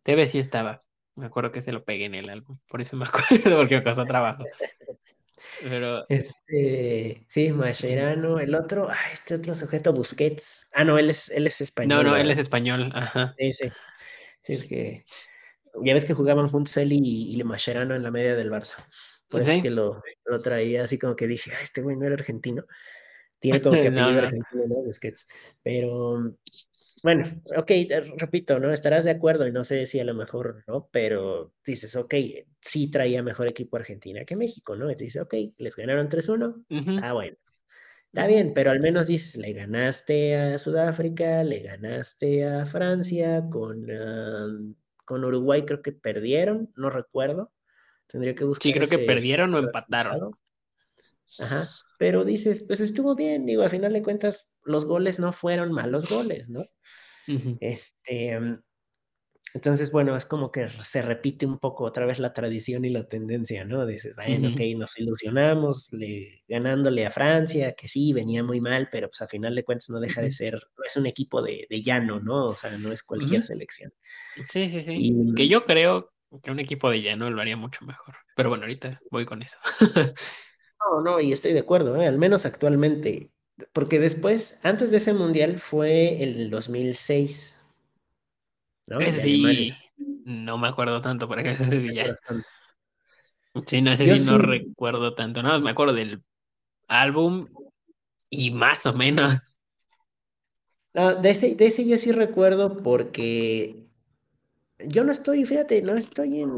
[0.03, 0.83] Tevez sí estaba.
[1.15, 2.57] Me acuerdo que se lo pegué en el álbum.
[2.67, 4.43] Por eso me acuerdo, porque me costó trabajo.
[5.59, 10.69] Pero Este, sí, Mascherano, el otro, ah, este otro sujeto, Busquets.
[10.73, 12.31] Ah, no, él es, él es no, español, no, él ¿verdad?
[12.31, 12.91] es español.
[12.93, 13.35] Ajá.
[13.37, 13.69] Sí, sí.
[14.43, 15.05] Sí, es que
[15.83, 18.75] ya ves que jugaban juntos él y, y Mascherano en la media del Barça.
[19.29, 22.05] Por eso es que lo, lo traía así como que dije, ah, este güey no
[22.05, 22.63] era argentino.
[23.39, 24.19] Tiene como que No, no.
[24.19, 24.75] argentino, ¿no?
[24.83, 25.27] Busquets.
[25.63, 26.35] Pero
[27.03, 27.25] bueno,
[27.55, 27.71] ok,
[28.17, 28.71] repito, ¿no?
[28.71, 30.89] Estarás de acuerdo y no sé si a lo mejor, ¿no?
[30.91, 32.13] Pero dices, ok,
[32.61, 34.89] sí traía mejor equipo Argentina que México, ¿no?
[34.91, 37.37] Y te dices, ok, les ganaron 3-1, Ujú, ah, bueno,
[38.07, 43.85] está bien, pero al menos dices, le ganaste a Sudáfrica, le ganaste a Francia, con,
[43.91, 44.47] ah,
[45.07, 47.53] con Uruguay creo que perdieron, no recuerdo,
[48.07, 50.31] tendría que Sí, buscar creo que perdieron o empataron.
[51.39, 55.71] Ajá, pero dices, pues estuvo bien, digo, a final de cuentas, los goles no fueron
[55.71, 56.65] malos goles, ¿no?
[57.61, 58.59] Este,
[59.57, 63.07] entonces, bueno, es como que se repite un poco otra vez la tradición y la
[63.07, 63.85] tendencia, ¿no?
[63.85, 68.89] Dices, bueno, ok, ujú, nos ilusionamos le, ganándole a Francia, que sí, venía muy mal,
[68.91, 71.67] pero pues a final de cuentas no deja de ser, no es un equipo de,
[71.69, 72.47] de llano, ¿no?
[72.47, 73.91] O sea, no es cualquier selección.
[74.49, 74.93] Sí, sí, sí.
[74.93, 76.11] Y Que mm, yo creo
[76.43, 78.15] que un equipo de llano lo haría mucho mejor.
[78.35, 79.57] Pero bueno, ahorita voy con eso.
[80.79, 82.07] no, no, y estoy de acuerdo, ¿eh?
[82.07, 83.31] Al menos actualmente,
[83.73, 87.53] porque después, antes de ese mundial fue el 2006,
[88.87, 88.99] ¿no?
[88.99, 89.71] Ese sí,
[90.25, 92.15] no me acuerdo tanto, para que ese ¿no sí ya.
[93.65, 95.41] Sí, no, ese Yo sí no recuerdo tanto.
[95.41, 96.23] Nada más me acuerdo del
[96.87, 97.47] álbum
[98.29, 99.49] y más o menos.
[100.93, 103.87] no, de ese, de ese yo sí recuerdo porque
[104.79, 106.51] Yo no estoy, fíjate, no estoy en,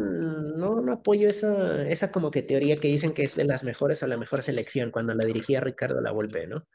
[0.58, 4.04] no, no apoyo esa, esa como que teoría que dicen que es de las mejores
[4.04, 6.68] o la mejor selección cuando la dirigía Ricardo Lavolpe, ¿no?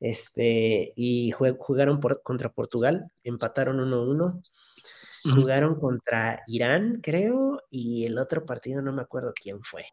[0.00, 4.42] Este, y jue- jugaron por, contra Portugal, empataron 1-1,
[5.22, 9.84] Jugaron contra Irán, creo, y el otro partido no me acuerdo quién fue.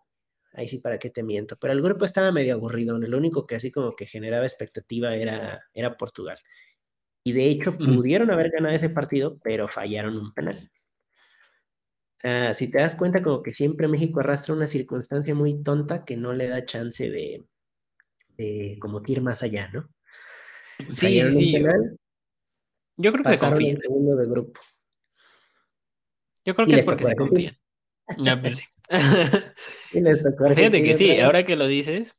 [0.53, 1.57] Ahí sí, para qué te miento.
[1.57, 2.97] Pero el grupo estaba medio aburrido.
[2.97, 6.37] Lo único que así como que generaba expectativa era, era Portugal.
[7.25, 10.71] Y de hecho pudieron haber ganado ese partido, pero fallaron un penal.
[12.21, 16.15] sea, si te das cuenta, como que siempre México arrastra una circunstancia muy tonta que
[16.15, 17.43] no le da chance de,
[18.37, 19.89] de como que ir más allá, ¿no?
[20.89, 21.51] Sí, Fallaron un sí.
[21.51, 21.99] Yo, penal,
[22.97, 23.81] yo creo que pasaron confían.
[23.81, 24.61] segundo de grupo
[26.45, 27.53] Yo creo que es porque se confían.
[28.27, 28.63] Ah, pues sí.
[29.91, 32.15] Fíjate que sí, ahora que lo dices,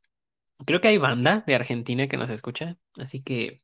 [0.65, 2.77] creo que hay banda de Argentina que nos escucha.
[2.97, 3.61] Así que,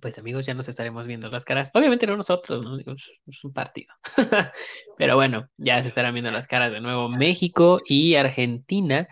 [0.00, 1.70] pues amigos, ya nos estaremos viendo las caras.
[1.74, 2.78] Obviamente no nosotros, ¿no?
[2.78, 3.92] Es un partido.
[4.98, 9.06] Pero bueno, ya se estarán viendo las caras de nuevo México y Argentina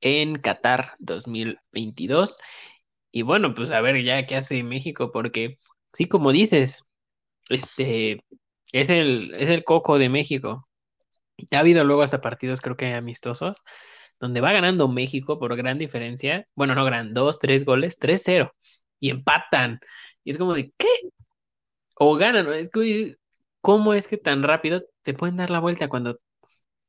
[0.00, 2.38] en Qatar 2022.
[3.12, 5.58] Y bueno, pues a ver ya qué hace México, porque
[5.92, 6.82] sí, como dices,
[7.48, 8.24] este
[8.72, 10.68] es el, es el coco de México.
[11.52, 13.62] Ha habido luego hasta partidos, creo que amistosos,
[14.20, 16.46] donde va ganando México por gran diferencia.
[16.54, 18.54] Bueno, no gran, dos, tres goles, tres cero
[19.00, 19.80] Y empatan.
[20.24, 20.88] Y es como de, ¿qué?
[21.96, 22.52] O ganan.
[22.52, 23.16] Es que,
[23.60, 26.18] ¿cómo es que tan rápido te pueden dar la vuelta cuando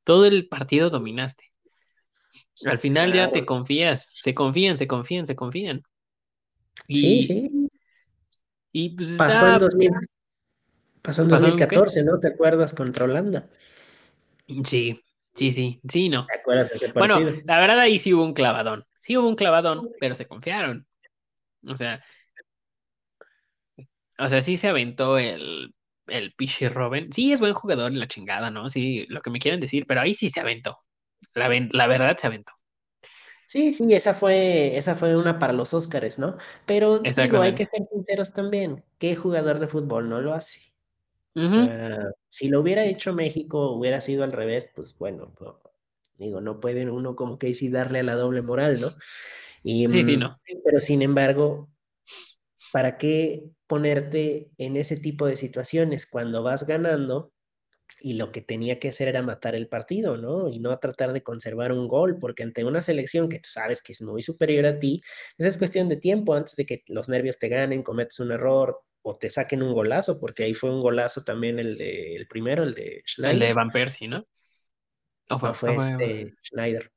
[0.05, 1.45] todo el partido dominaste?
[2.65, 5.81] Al final ya te confías, se confían, se confían, se confían.
[6.93, 7.69] Sí, Y, sí.
[8.71, 9.91] y pues Pasó en está, 2000,
[11.01, 11.77] pasó en ¿pasó en qué?
[11.77, 12.19] 2014, ¿no?
[12.19, 13.49] ¿Te acuerdas contra Holanda?
[14.65, 15.01] Sí,
[15.36, 16.27] sí, sí, sí, no.
[16.27, 17.43] ¿Te acuerdas de ese Bueno, partido?
[17.45, 18.86] la verdad ahí sí hubo un clavadón.
[18.95, 20.88] Sí hubo un clavadón, pero se confiaron.
[21.67, 22.03] O sea,
[24.19, 25.73] o sea, sí se aventó el,
[26.07, 27.12] el Pichi Robin.
[27.12, 28.69] Sí es buen jugador en la chingada, ¿no?
[28.69, 30.79] Sí, lo que me quieren decir, pero ahí sí se aventó.
[31.33, 32.53] La, la verdad se aventó.
[33.47, 36.38] Sí, sí, esa fue, esa fue una para los Óscares, ¿no?
[36.65, 38.83] Pero digo, hay que ser sinceros también.
[38.99, 40.60] ¿Qué jugador de fútbol no lo hace?
[42.30, 45.52] Si lo hubiera hecho México, hubiera sido al revés, pues bueno, pues,
[46.17, 48.89] digo, no puede uno como que sí darle a la doble moral, ¿no?
[49.63, 50.38] Y, Sí, sí, mm, no.
[50.63, 51.69] pero sin embargo,
[52.71, 57.32] ¿para qué ponerte en ese tipo de situaciones cuando vas ganando?
[57.99, 60.49] Y lo que tenía que hacer era matar el partido, ¿no?
[60.49, 63.93] Y no tratar de conservar un gol, porque ante una selección que tú sabes que
[63.93, 65.01] es muy superior a ti,
[65.38, 68.81] esa es cuestión de tiempo antes de que los nervios te ganen, cometes un error
[69.01, 72.63] o te saquen un golazo, porque ahí fue un golazo también el, de, el primero,
[72.63, 73.33] el de Schneider.
[73.33, 74.27] El de Van Persie, ¿no?
[75.29, 76.91] ¿O fue, no, fue, este Schneider.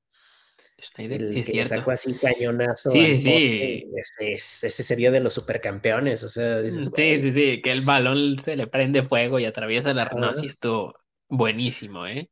[0.83, 1.77] Schneider, el sí, es que cierto.
[1.77, 2.91] sacó así cañonazo.
[2.91, 7.33] Sí, sí, poste, ese, ese sería de los supercampeones, o sea, dices, Sí, güey, sí,
[7.33, 10.09] sí, que el balón se le prende fuego y atraviesa la...
[10.17, 10.95] No, sí, estuvo
[11.29, 12.31] buenísimo, ¿eh?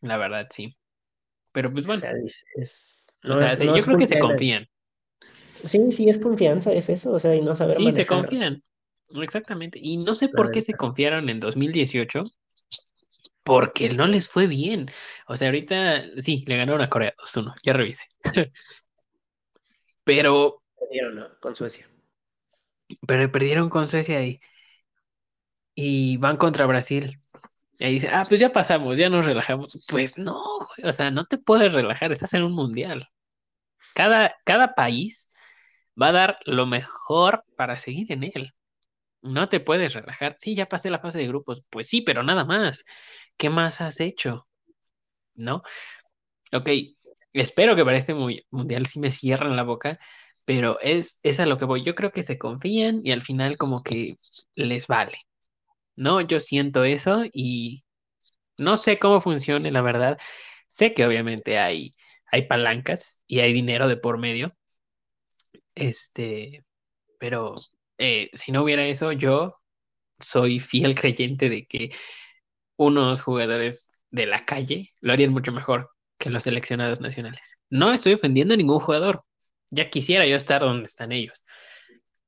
[0.00, 0.76] La verdad, sí.
[1.52, 3.98] Pero pues O bueno, sea, dices, o no sea, es, se- no yo es creo
[3.98, 4.68] que se confían.
[5.64, 8.62] Sí, sí, es confianza, es eso, o sea, y no saber Sí, se confían.
[9.20, 9.78] Exactamente.
[9.82, 12.24] Y no sé por qué se confiaron en 2018,
[13.42, 14.90] porque no les fue bien.
[15.26, 18.04] O sea, ahorita sí, le ganaron a Corea 2-1, ya revisé.
[20.04, 21.28] Pero, Perdieron, ¿no?
[21.40, 21.86] Con Suecia.
[23.06, 24.40] pero perdieron con Suecia y,
[25.74, 27.20] y van contra Brasil.
[27.78, 29.78] Y ahí dicen, ah, pues ya pasamos, ya nos relajamos.
[29.88, 30.42] Pues no,
[30.76, 33.08] güey, o sea, no te puedes relajar, estás en un mundial.
[33.94, 35.28] Cada, cada país
[36.00, 38.52] va a dar lo mejor para seguir en él.
[39.22, 40.36] No te puedes relajar.
[40.38, 41.64] Sí, ya pasé la fase de grupos.
[41.70, 42.84] Pues sí, pero nada más.
[43.40, 44.44] ¿Qué más has hecho?
[45.34, 45.62] ¿No?
[46.52, 46.68] Ok,
[47.34, 50.00] espero que para este mu- mundial sí me cierren la boca,
[50.46, 51.84] pero es, es a lo que voy.
[51.84, 54.18] Yo creo que se confían y al final como que
[54.56, 55.18] les vale.
[55.96, 57.84] No, yo siento eso y
[58.58, 60.18] no sé cómo funcione, la verdad.
[60.68, 61.94] Sé que obviamente hay,
[62.32, 64.56] hay palancas y hay dinero de por medio,
[65.74, 66.64] este,
[67.18, 67.56] pero
[67.98, 69.56] eh, si no hubiera eso, yo
[70.20, 71.90] soy fiel creyente de que
[72.80, 77.58] unos jugadores de la calle lo harían mucho mejor que los seleccionados nacionales.
[77.68, 79.22] No estoy ofendiendo a ningún jugador.
[79.70, 81.42] Ya quisiera yo estar donde están ellos,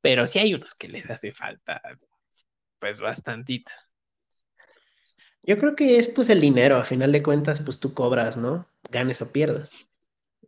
[0.02, 1.80] pero sí hay unos que les hace falta,
[2.78, 3.72] pues bastantito.
[5.42, 8.68] Yo creo que es pues el dinero, a final de cuentas, pues tú cobras, ¿no?
[8.90, 9.72] Ganes o pierdas.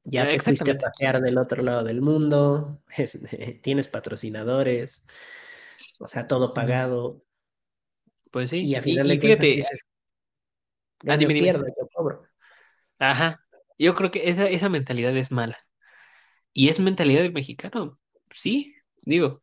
[0.04, 5.02] Ya te fuiste a pasear del otro lado del mundo, este, tienes patrocinadores,
[5.98, 7.24] o sea, todo pagado,
[8.30, 8.60] Pues sí.
[8.60, 9.80] y a final Y, y de cuentas fíjate, dices,
[11.04, 11.44] ah, gane dime, dime.
[11.44, 12.26] pierda, yo cobro.
[12.98, 13.40] Ajá.
[13.78, 15.58] Yo creo que esa, esa mentalidad es mala.
[16.52, 17.98] Y es mentalidad del mexicano.
[18.30, 19.42] Sí, digo,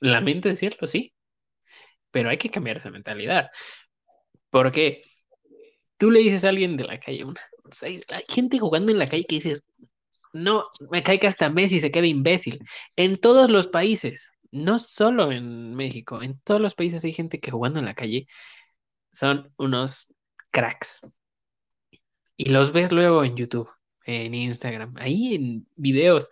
[0.00, 1.14] lamento decirlo, sí,
[2.10, 3.50] pero hay que cambiar esa mentalidad.
[4.50, 5.02] Porque
[5.96, 7.40] tú le dices a alguien de la calle, una,
[7.82, 9.64] hay gente jugando en la calle que dices,
[10.32, 12.60] no, me cae que hasta Messi se queda imbécil.
[12.96, 17.50] En todos los países, no solo en México, en todos los países hay gente que
[17.50, 18.26] jugando en la calle
[19.12, 20.11] son unos
[20.52, 21.00] cracks.
[22.36, 23.68] Y los ves luego en YouTube,
[24.04, 26.28] en Instagram, ahí en videos.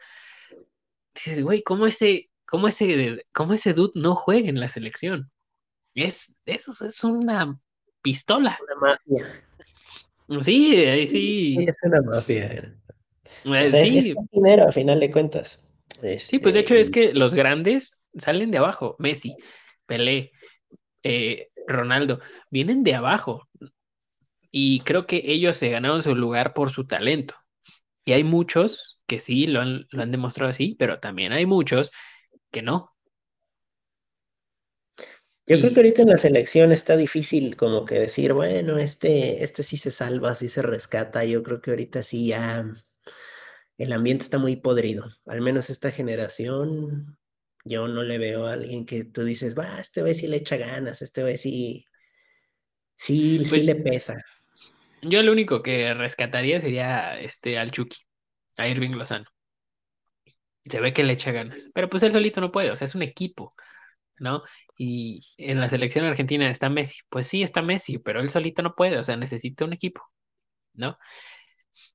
[1.14, 5.30] Dices, güey, ¿cómo ese, cómo ese, cómo ese dude no juega en la selección?
[5.94, 7.58] Es, eso es una
[8.02, 8.58] pistola.
[8.62, 9.44] Una mafia,
[10.40, 12.76] Sí, ahí sí, sí, es una mafia.
[13.44, 15.60] O eh, sea, es, es sí, con dinero, a final de cuentas.
[16.18, 18.94] sí, pues de Este, hecho es que los grandes salen de abajo.
[19.00, 19.34] Messi,
[19.86, 20.30] Pelé,
[21.02, 23.48] eh, Ronaldo, vienen de abajo
[24.50, 27.34] y creo que ellos se ganaron su lugar por su talento.
[28.04, 31.90] Y hay muchos que sí lo han, lo han demostrado así, pero también hay muchos
[32.50, 32.94] que no.
[35.46, 39.62] yo creo que ahorita en la selección está difícil como que decir, bueno, este, este
[39.62, 41.24] sí se salva, sí se rescata.
[41.24, 42.64] Yo creo que ahorita sí ya
[43.78, 45.08] el ambiente está muy podrido.
[45.26, 47.18] Al menos esta generación,
[47.64, 50.56] yo no le veo a alguien que tú dices, va, este güey sí le echa
[50.56, 51.86] ganas, este güey sí,
[52.96, 54.22] sí, sí pues le pesa.
[55.02, 57.98] Yo lo único que rescataría sería este al Chucky,
[58.58, 59.26] a Irving Lozano.
[60.64, 62.94] Se ve que le echa ganas, pero pues él solito no puede, o sea, es
[62.94, 63.54] un equipo,
[64.18, 64.42] ¿no?
[64.78, 68.74] Y en la selección argentina está Messi, pues sí está Messi, pero él solito no
[68.74, 70.02] puede, o sea, necesita un equipo,
[70.74, 70.98] ¿no?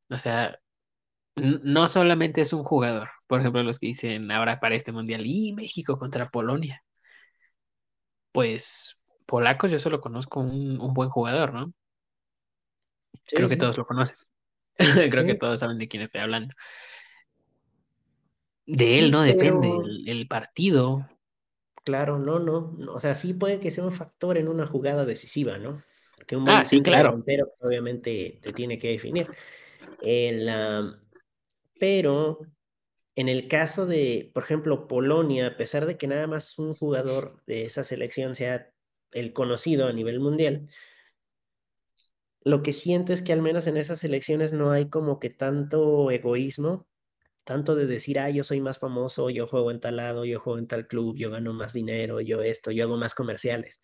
[0.09, 0.59] O sea,
[1.37, 5.53] no solamente es un jugador, por ejemplo, los que dicen ahora para este mundial, y
[5.53, 6.83] México contra Polonia,
[8.31, 11.73] pues polacos yo solo conozco un, un buen jugador, ¿no?
[13.23, 14.17] Sí, Creo que todos lo conocen,
[15.11, 16.53] creo que todos saben de quién estoy hablando.
[18.67, 21.09] De él no depende pero el, el partido.
[21.83, 25.05] claro, no, no, no, o sea, sí puede que sea un factor en una jugada
[25.05, 25.83] decisiva, ¿no?
[26.27, 27.21] Que un Ah, sí, claro.
[27.23, 29.27] delantero obviamente te tiene que definir.
[30.01, 30.99] En la,
[31.79, 32.39] pero
[33.15, 37.43] en el caso de, por ejemplo, Polonia, a pesar de que nada más un jugador
[37.47, 38.69] de esa selección sea
[39.11, 40.69] el conocido a nivel mundial,
[42.45, 46.11] lo que siento es que al menos en esas selecciones no hay como que tanto
[46.11, 46.87] egoísmo,
[47.45, 50.59] tanto de decir, ah, yo soy más famoso, yo juego en tal lado, yo juego
[50.59, 53.81] en tal club, yo gano más dinero, yo esto, yo hago más comerciales.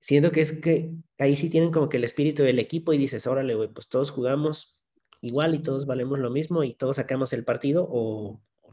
[0.00, 3.26] siento que es que ahí sí tienen como que el espíritu del equipo y dices,
[3.26, 4.78] órale, güey, pues todos jugamos
[5.20, 8.70] igual y todos valemos lo mismo y todos sacamos el partido o, o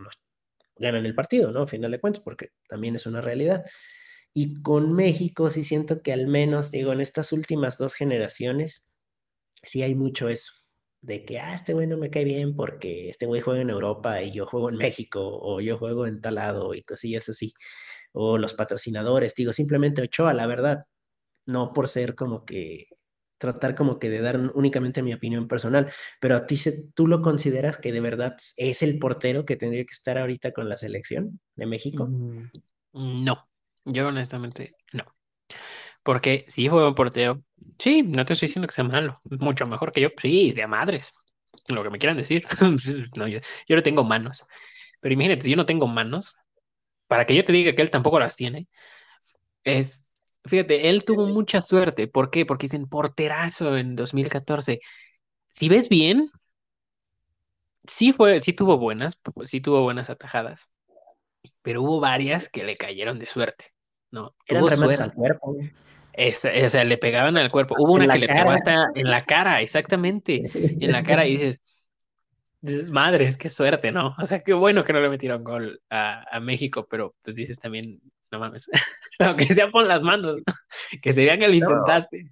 [0.77, 1.61] ganan el partido, ¿no?
[1.63, 3.65] A final de cuentas, porque también es una realidad.
[4.36, 8.84] Y con México sí siento que al menos, digo, en estas últimas dos generaciones,
[9.63, 10.53] sí hay mucho eso,
[11.01, 14.21] de que, ah, este güey no me cae bien porque este güey juega en Europa
[14.23, 17.53] y yo juego en México, o yo juego en tal lado y cosillas así,
[18.13, 20.86] o los patrocinadores, digo, simplemente Ochoa, la verdad,
[21.45, 22.88] no por ser como que,
[23.38, 27.21] tratar como que de dar únicamente mi opinión personal, pero a ti, se, ¿tú lo
[27.21, 31.39] consideras que de verdad es el portero que tendría que estar ahorita con la selección
[31.55, 32.07] de México?
[32.07, 33.49] Mm, No,
[33.86, 35.05] yo honestamente no.
[36.03, 37.43] Porque si fue un portero,
[37.79, 41.13] sí, no te estoy diciendo que sea malo, mucho mejor que yo, sí, de madres,
[41.69, 42.45] lo que me quieran decir.
[43.17, 44.45] No, yo, yo no tengo manos,
[45.01, 46.36] pero imagínate, si yo no tengo manos,
[47.07, 48.67] para que yo te diga que él tampoco las tiene,
[49.63, 50.05] es,
[50.45, 52.07] fíjate, él tuvo mucha suerte.
[52.07, 52.45] ¿Por qué?
[52.45, 54.79] Porque dicen porterazo en 2014.
[55.49, 56.29] Si ves bien,
[57.88, 60.69] sí fue, sí tuvo buenas, sí tuvo buenas atajadas,
[61.61, 63.73] pero hubo varias que le cayeron de suerte.
[64.11, 65.01] No, Eran remates suerte.
[65.01, 65.55] al cuerpo.
[66.13, 67.75] Es- o sea, le pegaban al cuerpo.
[67.77, 70.45] Hubo En una que le pegó hasta en la cara, exactamente,
[70.79, 71.59] en la cara, y dices,
[72.61, 74.15] dices, madres, qué suerte, ¿no?
[74.19, 77.59] O sea, qué bueno que no le metieron gol a, a México, pero pues dices
[77.59, 78.69] también, no mames,
[79.19, 80.37] aunque sea pon las manos,
[81.01, 82.27] que se vean que lo No, intentaste,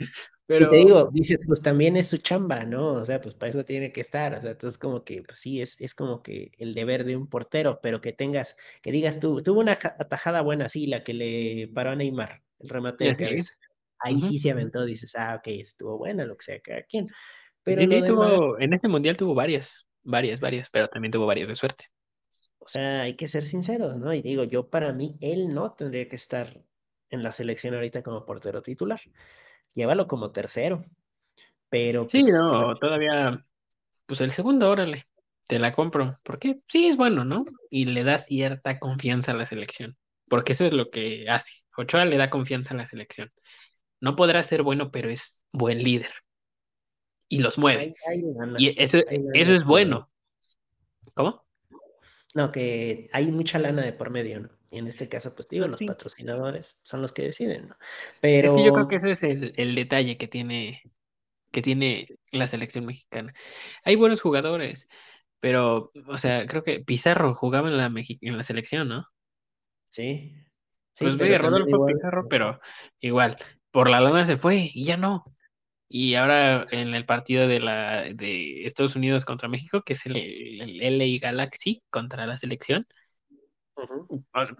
[0.57, 2.93] Y te pero digo, dices, pues también es su chamba, ¿no?
[2.93, 4.35] O sea, pues para eso tiene que estar.
[4.35, 7.27] O sea, entonces como que, pues sí, es, es como que el deber de un
[7.27, 11.13] portero, pero que tengas, que digas tú, tuvo una ja- atajada buena, sí, la que
[11.13, 13.53] le paró a Neymar, el remate de cabeza.
[13.99, 14.21] Ahí ujú.
[14.21, 17.07] sí se aventó, dices, ah, ok, estuvo buena, lo que sea, cada quien.
[17.63, 21.47] Pero Sí, sí, tuvo, en ese mundial tuvo varias, varias, varias, pero también tuvo varias
[21.47, 21.85] de suerte.
[22.59, 24.13] o sea, hay que ser sinceros, ¿no?
[24.13, 26.61] Y digo, yo para mí, él no tendría que estar
[27.09, 29.01] en la selección ahorita como portero titular.
[29.73, 30.83] Llévalo como tercero,
[31.69, 33.45] pero Sí, pues no, todavía,
[34.05, 35.07] pues el segundo, órale,
[35.47, 37.45] te la compro, porque sí es bueno, ¿no?
[37.69, 39.97] Y le da cierta confianza a la selección,
[40.27, 41.51] porque eso es lo que hace.
[41.77, 43.31] Ochoa le da confianza a la selección.
[44.01, 46.11] No podrá ser bueno, pero es buen líder
[47.31, 47.95] y los mueve.
[48.57, 50.09] Y eso, hay eso es bueno.
[51.13, 51.45] ¿Cómo?
[52.33, 54.49] No, que hay mucha lana de por medio, ¿no?
[54.71, 55.83] Y en este caso, pues digo, Pues los sí.
[55.83, 57.77] patrocinadores son los que deciden, ¿no?
[58.41, 60.81] Es que yo creo que Pero ese es el, el detalle que tiene,
[61.51, 63.33] que tiene la selección mexicana.
[63.85, 64.87] Hay buenos jugadores,
[65.41, 69.05] pero, o sea, creo que Pizarro jugaba en la, Mexi- en la selección, ¿no?
[69.89, 70.33] sí,
[70.93, 72.59] sí, Pues ve, pero Rodolfo igual, Pizarro, pero
[72.99, 73.37] igual,
[73.71, 75.25] por la lana se fue y ya no.
[75.89, 80.17] Y ahora en el partido de la de Estados Unidos contra México, que es el,
[80.17, 82.87] el LA Galaxy contra la selección,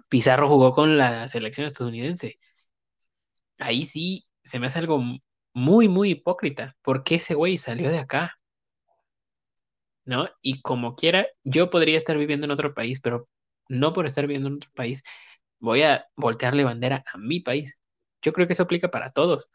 [0.08, 2.38] Pizarro jugó con la selección estadounidense.
[3.58, 5.02] Ahí sí se me hace algo
[5.54, 6.76] muy, muy hipócrita.
[6.82, 8.38] ¿Por qué ese güey salió de acá?
[10.04, 10.28] ¿No?
[10.42, 13.28] Y como quiera, yo podría estar viviendo en otro país, pero
[13.68, 15.02] no por estar viviendo en otro país,
[15.60, 17.74] voy a voltearle bandera a mi país.
[18.22, 19.48] Yo creo que eso aplica para todos.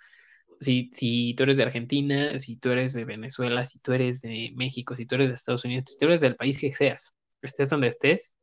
[0.62, 4.54] Si, si tú eres de Argentina, si tú eres de Venezuela, si tú eres de
[4.56, 7.14] México, si tú eres de Estados Unidos, si tú eres del país que seas,
[7.44, 8.37] estés donde estés,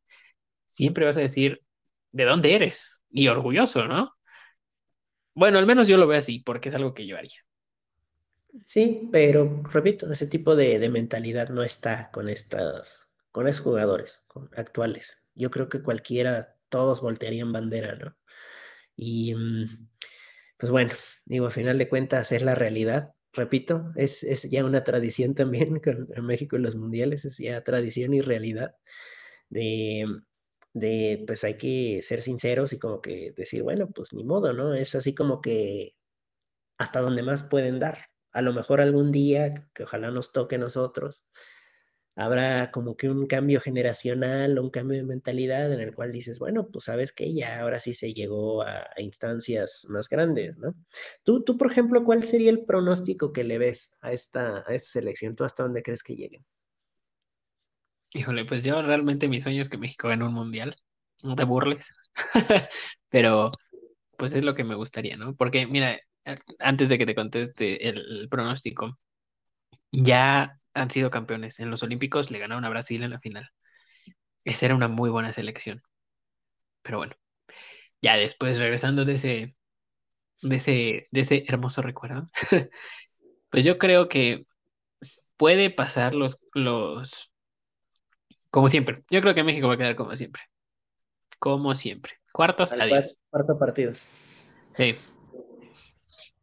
[0.75, 1.63] siempre vas a decir
[2.11, 4.13] de dónde eres y orgulloso, ¿no?
[5.35, 7.39] Bueno, al menos yo lo veo así, porque es algo que yo haría.
[8.67, 14.25] Sí, pero repito, ese tipo de, de mentalidad no está con estas, con esos jugadores
[14.57, 15.23] actuales.
[15.35, 18.17] Yo creo que cualquiera, todos voltearían bandera, ¿no?
[18.97, 19.89] Y mm,
[20.59, 20.93] pues bueno,
[21.25, 23.13] digo, al final de cuentas es la realidad.
[23.33, 27.63] Repito, es, es ya una tradición también con, en México en los mundiales, es ya
[27.65, 28.75] tradición y realidad
[29.51, 30.07] de,
[30.75, 34.75] de, pues hay que ser sinceros y como que decir, bueno, pues ni modo, ¿no?
[34.75, 35.97] Es así como que
[36.79, 38.09] hasta donde más pueden dar.
[38.33, 41.25] A lo mejor algún día, que ojalá nos toque a nosotros,
[42.17, 46.69] habrá como que un cambio generacional un cambio de mentalidad en el cual dices, bueno,
[46.71, 50.75] pues sabes que ya ahora sí se llegó a, a instancias más grandes, ¿no?
[51.25, 54.91] Tú, tú, por ejemplo, ¿cuál sería el pronóstico que le ves a esta, a esta
[54.91, 55.37] selección?
[55.37, 56.45] ¿Tú hasta dónde crees que lleguen?
[58.15, 60.77] Híjole, pues yo realmente mi sueño es que México gane un mundial.
[61.23, 61.93] No te burles.
[63.09, 63.51] Pero
[64.19, 65.35] pues es lo que me gustaría, ¿no?
[65.37, 68.99] Porque mira, a- antes de que te conteste el, pronóstico,
[69.93, 71.61] ya han sido campeones.
[71.61, 73.51] En los Olímpicos le ganaron a Brasil en la final.
[74.45, 75.83] Esa era una muy buena selección.
[76.83, 77.15] Pero bueno,
[78.03, 79.57] ya después regresando de ese,
[80.43, 82.31] de ese, de ese hermoso recuerdo,
[83.51, 84.47] pues yo creo que
[85.39, 87.33] puede pasar los, los,
[88.55, 89.03] como siempre.
[89.11, 90.43] Yo creo que México va a quedar como siempre.
[91.41, 92.13] Como siempre.
[92.33, 93.21] Cuartos, Al adiós.
[93.29, 93.95] cuarto partido.
[94.77, 94.95] Sí.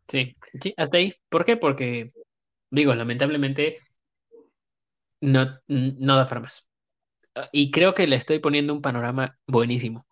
[0.09, 1.16] Sí, sí, hasta ahí.
[1.30, 1.55] ¿Por qué?
[1.55, 2.12] Porque,
[2.70, 3.80] digo, lamentablemente
[5.22, 6.68] no, no da para más.
[7.53, 10.05] Y creo que le estoy poniendo un panorama buenísimo.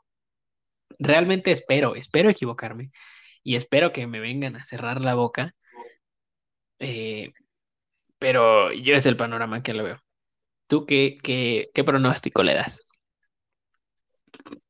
[0.99, 2.93] Realmente espero, espero equivocarme
[3.43, 5.53] y espero que me vengan a cerrar la boca,
[6.79, 7.33] eh,
[8.19, 10.01] pero yo es el panorama que lo veo.
[10.69, 12.83] ¿Tú qué, qué, pronóstico le das?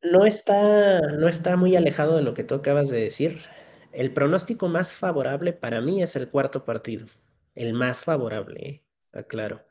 [0.02, 3.42] No está, no está muy alejado de lo que tú acabas de decir.
[3.92, 7.06] El pronóstico más favorable para mí es el cuarto partido.
[7.54, 8.84] El más favorable, ¿eh?
[9.12, 9.66] aclaro.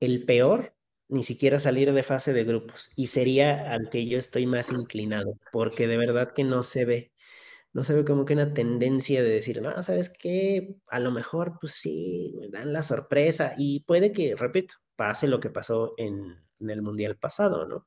[0.00, 0.74] El peor,
[1.08, 2.90] ni siquiera salir de fase de grupos.
[2.96, 7.11] Y sería al que yo estoy más inclinado, porque de verdad que no se ve.
[7.72, 10.76] No se ve como que una tendencia de decir, no, ¿sabes qué?
[10.88, 13.54] A lo mejor, pues sí, me dan la sorpresa.
[13.56, 17.86] Y puede que, repito, pase lo que pasó en, en el Mundial pasado, ¿no?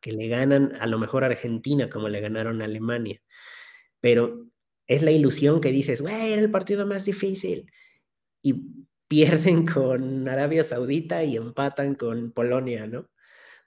[0.00, 3.20] que le ganan a lo mejor a Argentina como le ganaron a Alemania,
[4.00, 4.46] pero
[4.86, 7.70] es la ilusión que dices, güey, era el partido más difícil
[8.42, 13.08] y pierden con Arabia Saudita y empatan con Polonia, ¿no?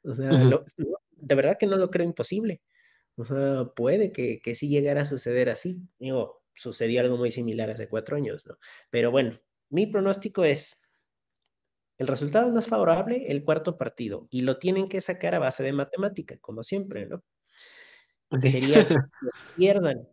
[0.04, 0.66] O sea, lo,
[1.12, 2.62] de verdad que no lo creo imposible.
[3.16, 5.82] O sea, puede que, que sí llegara a suceder así.
[6.00, 8.58] Digo, sucedió algo muy similar hace cuatro años, ¿no?
[8.90, 9.40] Pero bueno,
[9.70, 10.82] mi pronóstico es
[12.02, 15.62] el resultado no es favorable, el cuarto partido, y lo tienen que sacar a base
[15.62, 17.24] de matemática, como siempre, ¿no?
[18.32, 18.50] Sí.
[18.50, 18.96] Sería que
[19.56, 20.10] pierdan,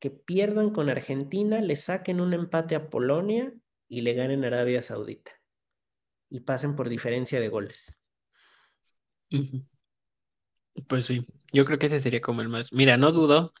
[0.00, 3.54] que pierdan con Argentina, le saquen un empate a Polonia
[3.88, 5.30] y le ganen a Arabia Saudita
[6.28, 7.96] y pasen por diferencia de goles.
[10.88, 12.72] Pues sí, yo creo que ese sería como el más.
[12.72, 13.52] Mira, no dudo,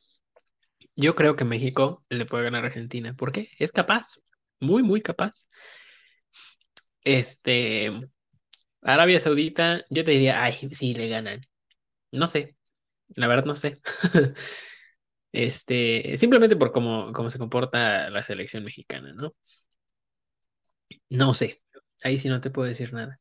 [0.96, 3.14] yo creo que México le puede ganar a Argentina.
[3.14, 3.50] ¿Por qué?
[3.58, 4.18] Es capaz,
[4.60, 5.46] muy, muy capaz.
[7.04, 7.90] Este,
[8.82, 11.42] Arabia Saudita, yo te diría, ay, sí, le ganan.
[12.12, 12.56] No sé,
[13.16, 13.80] la verdad no sé.
[15.32, 19.34] Este, simplemente por cómo, cómo se comporta la selección mexicana, ¿no?
[21.10, 21.62] No sé,
[22.04, 23.20] ahí sí no te puedo decir nada.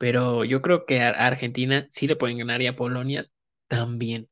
[0.00, 3.28] Pero yo creo que a Argentina sí le pueden ganar y a Polonia
[3.68, 4.30] también.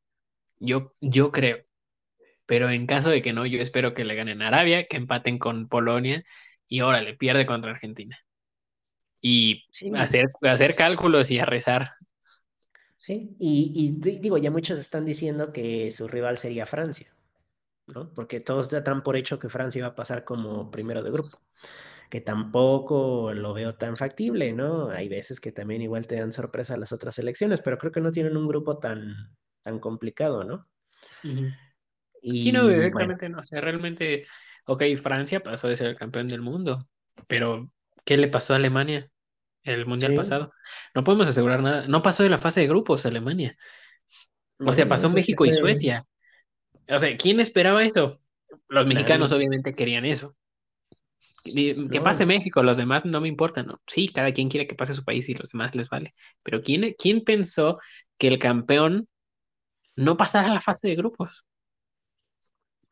[0.60, 1.64] Yo, yo creo.
[2.46, 5.38] Pero en caso de que no, yo espero que le ganen a Arabia, que empaten
[5.38, 6.24] con Polonia
[6.68, 8.18] y órale, pierde contra Argentina.
[9.20, 11.92] Y Sí, hacer, hacer cálculos y a rezar.
[12.96, 13.36] sí.
[13.38, 17.12] Y, y di- digo, ya muchos están diciendo que su rival sería Francia,
[17.88, 18.12] ¿no?
[18.14, 21.38] Porque todos dan por hecho que Francia va a pasar como primero de grupo.
[22.08, 24.90] Que tampoco lo veo tan factible, ¿no?
[24.90, 28.12] Hay veces que también igual te dan sorpresa las otras selecciones, pero creo que no
[28.12, 30.66] tienen un grupo tan, tan complicado, ¿no?
[32.22, 33.40] Sí, no, bueno, exactamente no.
[33.40, 34.26] O sea, realmente,
[34.64, 36.88] ok, Francia pasó de ser el campeón del mundo,
[37.26, 37.70] pero
[38.04, 39.10] ¿qué le pasó a Alemania
[39.62, 40.52] el mundial sí, pasado?
[40.94, 41.86] No podemos asegurar nada.
[41.88, 43.56] No pasó de la fase de grupos Alemania.
[44.58, 46.06] O no, sea, no, pasó sí México y Suecia.
[46.88, 48.20] O sea, ¿quién esperaba eso?
[48.68, 50.34] Los mexicanos nadie, obviamente querían eso.
[51.54, 52.26] Y Que pase.
[52.26, 53.80] México, los demás no me importan, ¿no?
[53.86, 56.14] Sí, cada quien quiere que pase su país y los demás les vale.
[56.42, 57.78] Pero ¿quién, quién pensó
[58.18, 59.08] que el campeón
[59.96, 61.44] no pasara a la fase de grupos?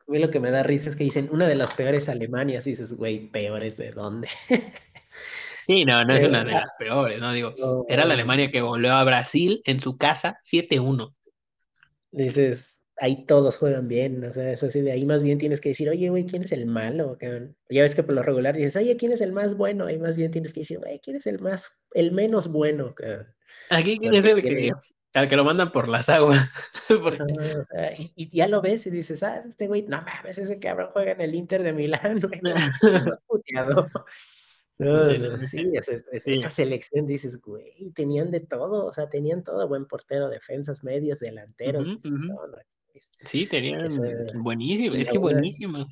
[0.07, 2.65] A mí lo que me da risa es que dicen una de las peores Alemanias,
[2.67, 4.29] y dices, güey, peores de dónde.
[5.67, 7.33] Sí, no, no es una de las peores, ¿no?
[7.33, 7.53] Digo,
[7.89, 11.13] era la Alemania que goleó a Brasil en su casa 7-1.
[12.11, 15.69] dices, ahí todos juegan bien, o sea, es así de ahí más bien tienes que
[15.69, 17.17] decir, oye, güey, ¿quién es el malo?
[17.19, 17.55] cabrón?
[17.69, 19.85] Ya ves que por lo regular dices, oye, ¿quién es el más bueno?
[19.85, 22.93] Ahí más bien tienes que decir, güey, ¿quién es el más, el menos bueno?
[22.95, 23.27] cabrón?
[23.69, 24.71] Aquí, ¿quién es el que,
[25.13, 26.49] al que lo mandan por las aguas?
[26.89, 30.59] o sea, y, y ya lo ves y dices, ah, este güey, no mames, ese
[30.59, 32.41] cabrón juega en el Inter de Milán, güey,
[33.27, 33.89] puteado.
[34.79, 36.33] No, Sí, no, sí, es- es- sí.
[36.33, 41.19] esa selección dices, güey, tenían de todo, o sea, tenían todo, buen portero, defensas, medios,
[41.19, 42.27] delanteros, Ujú, dices, ujú.
[42.27, 42.57] no, no,
[42.97, 43.87] es- Sí, esa- tenían
[44.43, 45.87] buenísimo, y es que aún buenísimo.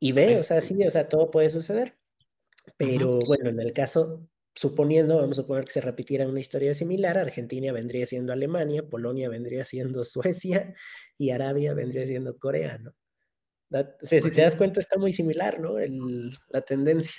[0.00, 1.96] Y ve, o sea, Este, sí, o sea, todo puede suceder.
[2.76, 7.16] Pero bueno, en el caso, suponiendo, vamos a suponer que se repitiera una historia similar,
[7.18, 10.74] Argentina vendría siendo Alemania, Polonia vendría siendo Suecia
[11.18, 12.90] y Arabia vendría siendo Corea, ¿no?
[12.90, 15.78] O sea, si pues te das cuenta, está muy similar, ¿no?
[15.78, 17.14] El- la tendencia.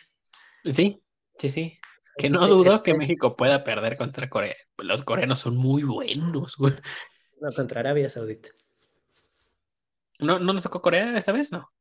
[0.65, 1.01] Sí,
[1.39, 1.77] sí, sí.
[2.15, 4.55] Que no dudo que puede- México pueda perder contra Corea.
[4.77, 6.73] Los coreanos son muy buenos, güey.
[7.41, 8.49] no, contra Arabia Saudita.
[10.23, 11.51] ¿No, no nos tocó Corea esta vez?
[11.51, 11.71] No.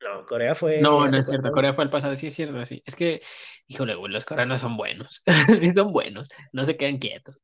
[0.00, 1.50] No, Corea fue No, no es cierto.
[1.50, 2.82] Corea fue el pasado, sí es cierto, sí.
[2.86, 3.20] Es que,
[3.66, 5.22] híjole, güey, los coreanos son buenos.
[5.60, 6.28] Sí son buenos.
[6.52, 7.36] No se quedan quietos.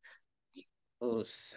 [0.99, 1.57] Pues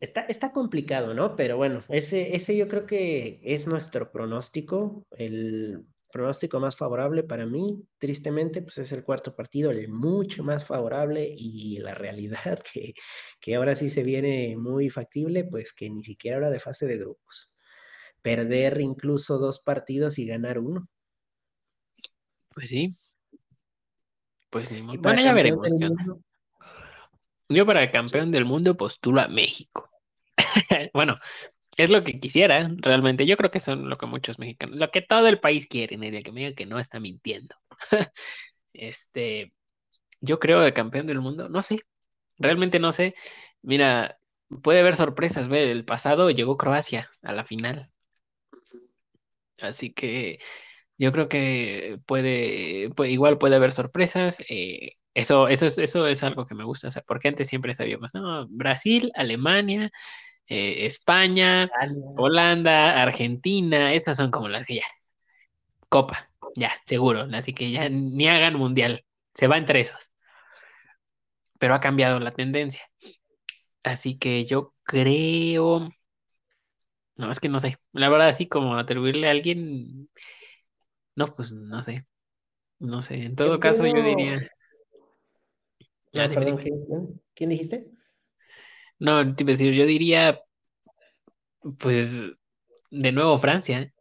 [0.00, 1.36] está, está complicado, ¿no?
[1.36, 5.06] Pero bueno, ese, ese yo creo que es nuestro pronóstico.
[5.10, 10.64] El pronóstico más favorable para mí, tristemente, pues es el cuarto partido, el mucho más
[10.64, 12.94] favorable y la realidad que,
[13.40, 16.98] que ahora sí se viene muy factible, pues que ni siquiera ahora de fase de
[16.98, 17.55] grupos.
[18.26, 20.88] Perder incluso dos partidos y ganar uno.
[22.52, 22.96] Pues sí.
[24.50, 24.98] Pues ni modo.
[25.00, 26.20] Bueno, ya veremos mundo,
[27.48, 29.88] Yo para campeón del mundo postulo a México.
[30.92, 31.20] Bueno,
[31.76, 33.26] es lo que quisiera, realmente.
[33.26, 36.24] Yo creo que son lo que muchos mexicanos, lo que todo el país quiere, el
[36.24, 37.54] que me diga que no está mintiendo.
[38.78, 39.54] Este,
[40.20, 41.78] yo creo de campeón del mundo, no sé,
[42.38, 43.14] realmente no sé.
[43.62, 44.18] Mira,
[44.62, 47.90] puede haber sorpresas, ve, el pasado llegó Croacia a la final.
[49.60, 50.38] Así que
[50.98, 54.40] yo creo que puede, puede- igual puede haber sorpresas.
[54.50, 57.74] eh, eso, eso es, eso es algo que me gusta, o sea, porque antes siempre
[57.74, 58.46] sabíamos, ¿no?
[58.50, 59.90] Brasil, Alemania,
[60.48, 61.70] eh, España,
[62.16, 64.82] Holanda, Argentina, esas son como las que ya,
[65.88, 69.04] Copa, ya, seguro, así que ya ni hagan mundial,
[69.34, 70.10] se va entre esos.
[71.58, 72.82] Pero ha cambiado la tendencia.
[73.84, 75.90] Así que yo creo,
[77.16, 80.08] no, es que no sé, la verdad, así como atribuirle a alguien,
[81.14, 82.06] no, pues no sé,
[82.78, 84.50] no sé, en todo caso yo diría,
[86.12, 86.62] perdón, dime.
[86.62, 87.86] ¿quién, quién dijiste?
[88.98, 90.40] No, te iba a decir, yo diría,
[91.78, 92.22] pues,
[92.90, 93.92] de nuevo Francia.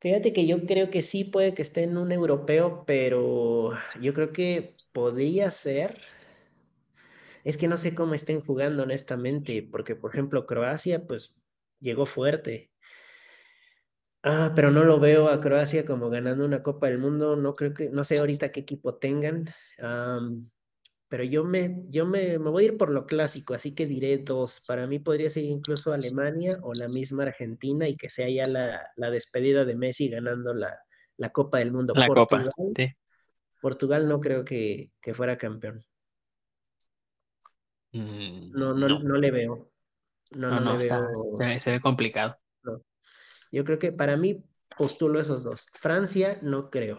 [0.00, 4.32] Fíjate que yo creo que sí puede que esté en un europeo, pero yo creo
[4.32, 5.98] que podría ser.
[7.46, 11.40] Es que no sé cómo estén jugando honestamente, porque por ejemplo Croacia pues
[11.78, 12.72] llegó fuerte.
[14.24, 17.36] Ah, pero no lo veo a Croacia como ganando una Copa del Mundo.
[17.36, 19.48] No creo que, no sé ahorita qué equipo tengan.
[21.06, 24.18] pero yo me, yo me, me voy a ir por lo clásico, así que diré
[24.18, 24.60] dos.
[24.66, 28.90] Para mí podría ser incluso Alemania o la misma Argentina y que sea ya la,
[28.96, 30.76] la despedida de Messi ganando la,
[31.16, 31.94] la Copa del Mundo.
[31.94, 32.92] La Copa, Portugal, sí.
[33.62, 35.84] Portugal no creo que, que fuera campeón.
[37.96, 39.70] Mm, No, no, no, no le veo.
[40.32, 41.36] No, no, no le está, veo.
[41.36, 42.36] se, ve- se ve complicado.
[43.52, 44.42] Yo creo que para mí
[44.76, 45.66] postulo esos dos.
[45.74, 46.98] Francia, no creo.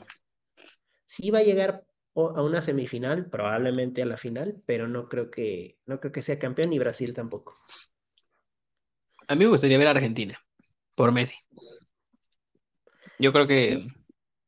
[1.06, 1.86] Sí va a llegar
[2.16, 6.40] a una semifinal, probablemente a la final, pero no creo que, no creo que sea
[6.40, 7.60] campeón ni Brasil tampoco.
[9.28, 10.40] A mí me gustaría ver a Argentina
[10.96, 11.36] por Messi.
[13.20, 13.92] Yo creo que, Sí,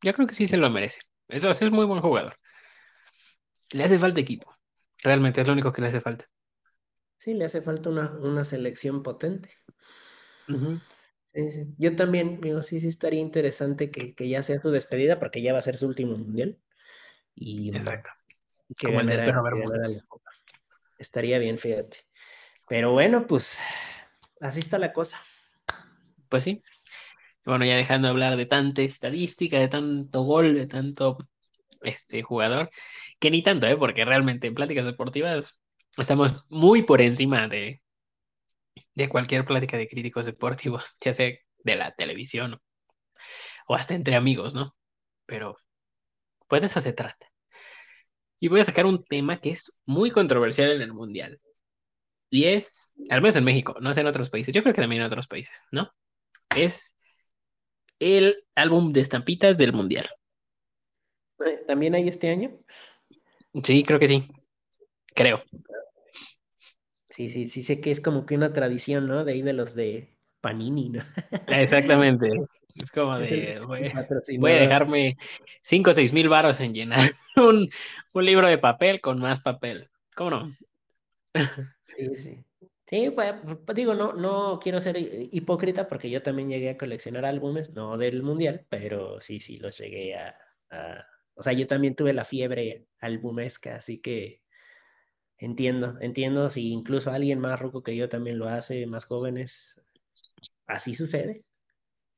[0.02, 1.02] yo creo que sí se lo merece.
[1.28, 2.38] Eso, es muy buen jugador.
[3.72, 4.56] Le hace falta equipo.
[5.00, 6.26] Realmente es lo único que le hace falta.
[7.20, 9.52] Sí, le hace falta una, una selección potente.
[10.50, 10.82] Ujú,
[11.34, 11.68] Sí, sí.
[11.78, 15.54] Yo también, digo, sí, sí estaría interesante que, que ya sea su despedida, porque ya
[15.54, 16.58] va a ser su último mundial
[17.36, 18.12] y Exacto.
[18.78, 19.90] que Como el del perro ganara.
[21.00, 21.98] Estaría bien, fíjate.
[22.70, 23.60] Pero bueno, pues
[24.42, 25.18] así está la cosa.
[26.30, 26.62] Pues sí.
[27.46, 31.20] Bueno, ya dejando de hablar de tanta estadística, de tanto gol, de tanto
[31.82, 32.72] este jugador,
[33.20, 33.78] que ni tanto, ¿eh?
[33.78, 35.59] Porque realmente en pláticas deportivas
[35.98, 37.82] estamos muy por encima de,
[38.96, 41.32] de cualquier plática de críticos deportivos, ya sea
[41.64, 42.62] de la televisión
[43.68, 44.76] o hasta entre amigos, ¿no?
[45.26, 45.58] Pero
[46.48, 47.28] pues de eso se trata.
[48.40, 51.40] Y voy a sacar un tema que es muy controversial en el mundial.
[52.30, 55.02] Y es, al menos en México, no sé en otros países, yo creo que también
[55.02, 55.92] en otros países, ¿no?
[56.56, 56.96] Es
[58.00, 60.10] el álbum de estampitas del mundial.
[61.68, 62.58] ¿También hay este año?
[63.64, 64.28] Sí, creo que sí,
[65.14, 65.44] creo.
[67.20, 69.26] Sí, sí, sí sé que es como que una tradición, ¿no?
[69.26, 71.04] De ahí de los de Panini, ¿no?
[71.48, 72.30] Exactamente.
[72.76, 73.82] Es como de, voy,
[74.40, 75.18] voy a dejarme
[75.64, 77.70] 5 o 6 mil varos en llenar un,
[78.14, 79.90] un libro de papel con más papel.
[80.16, 80.56] ¿Cómo no?
[81.84, 82.46] Sí, sí.
[82.86, 83.34] Sí, pues,
[83.76, 88.24] digo, no, no quiero ser hipócrita porque yo también llegué a coleccionar álbumes, no del
[88.24, 90.36] mundial, pero sí, sí, los llegué a,
[90.72, 91.06] a-
[91.36, 94.42] O sea, yo también tuve la fiebre albumesca, así que
[95.40, 99.82] entiendo, entiendo si incluso alguien más ruco que yo también lo hace, más jóvenes,
[100.68, 101.44] así sucede.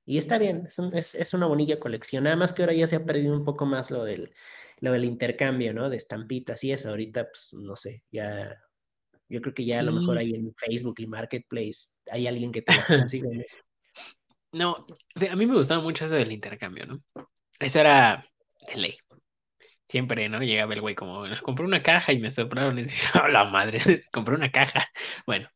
[0.05, 2.24] Y está bien, es, un- es, es una bonita colección.
[2.26, 4.34] Nada más que ahora ya se ha perdido un poco más lo del,
[4.80, 5.89] lo del intercambio, ¿no?
[5.89, 6.89] De estampitas y eso.
[6.89, 8.59] Ahorita, pues, no sé, ya,
[9.30, 12.63] yo creo que ya a lo mejor ahí en Facebook y Marketplace hay alguien que
[12.63, 13.30] te las consiga.
[14.51, 14.86] ¿no?
[15.32, 17.03] A mí me gustaba mucho eso del intercambio, ¿no?
[17.59, 18.26] Eso era
[18.67, 18.97] de ley.
[19.92, 20.39] Siempre, ¿no?
[20.42, 23.80] Llegaba el güey como, compré una caja y me soplaron y decía, "A la madre,
[24.12, 24.88] compré una caja.
[25.28, 25.50] Bueno,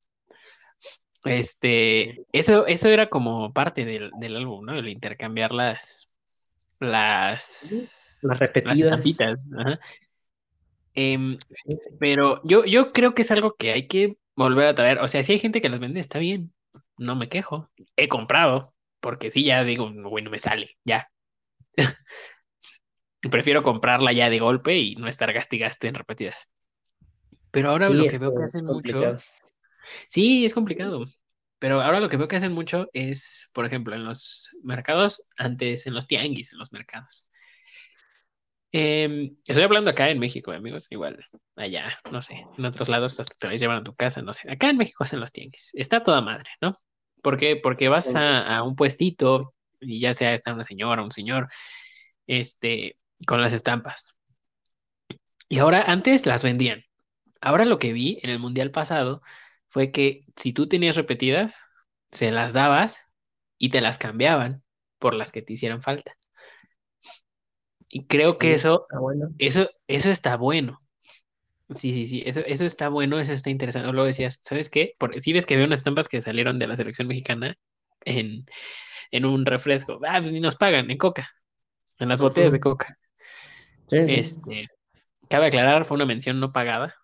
[1.24, 4.74] este, eso, eso era como parte del, del álbum, ¿no?
[4.76, 6.10] El intercambiar las,
[6.80, 8.80] las, Las las repetidas.
[8.82, 9.52] estampitas.
[9.58, 9.80] ajá.
[10.94, 11.78] Em, sí.
[12.00, 15.00] pero yo, yo creo que es algo que hay que volver a traer.
[15.00, 16.54] O sea, si hay gente que las vende, está bien.
[16.98, 17.70] No me quejo.
[17.96, 21.10] He comprado, porque sí, ya digo, güey, no me sale, ya.
[23.30, 26.47] Prefiero comprarla ya de golpe y no estar gastigaste en repetidas.
[27.51, 29.17] Pero ahora Sí, lo que veo que hacen mucho,
[30.09, 31.05] sí, es complicado.
[31.59, 35.88] Pero ahora lo que veo que hacen mucho es, por ejemplo, en los mercados, antes
[35.88, 37.28] en los tianguis, en los mercados.
[38.71, 43.34] Em, estoy hablando acá en México, amigos, igual allá, no sé, en otros lados hasta
[43.39, 44.51] te los llevan a tu casa, no sé.
[44.51, 45.71] Acá en México hacen los tianguis.
[45.76, 46.78] Está toda madre, ¿no?
[47.21, 47.55] ¿Por qué?
[47.55, 51.47] Porque vas a, a un puestito y ya sea está una señora, un señor,
[52.28, 52.97] este,
[53.28, 54.16] con las estampas.
[55.49, 56.84] Y ahora, antes las vendían.
[57.41, 59.22] Ahora lo que vi en el mundial pasado
[59.70, 61.57] fue que si tú tenías repetidas,
[62.11, 63.01] se las dabas
[63.59, 64.63] y te las cambiaban
[64.99, 66.18] por las que te hicieran falta.
[67.89, 69.30] Y creo que Sí, eso, bueno.
[69.38, 70.82] eso, eso está bueno.
[71.72, 73.91] Sí, sí, sí, eso, eso está bueno, eso está interesante.
[73.91, 74.95] Luego decías, ¿sabes qué?
[74.99, 77.55] Porque si ves que había unas estampas que salieron de la selección mexicana
[78.05, 78.45] en,
[79.11, 79.99] en un refresco.
[80.07, 81.30] Ah, pues ni nos pagan en Coca,
[81.99, 82.59] en las botellas de.
[82.61, 82.97] Coca.
[83.90, 84.16] Sí, sí.
[84.16, 84.68] Este,
[85.30, 86.96] cabe aclarar, fue una mención no pagada.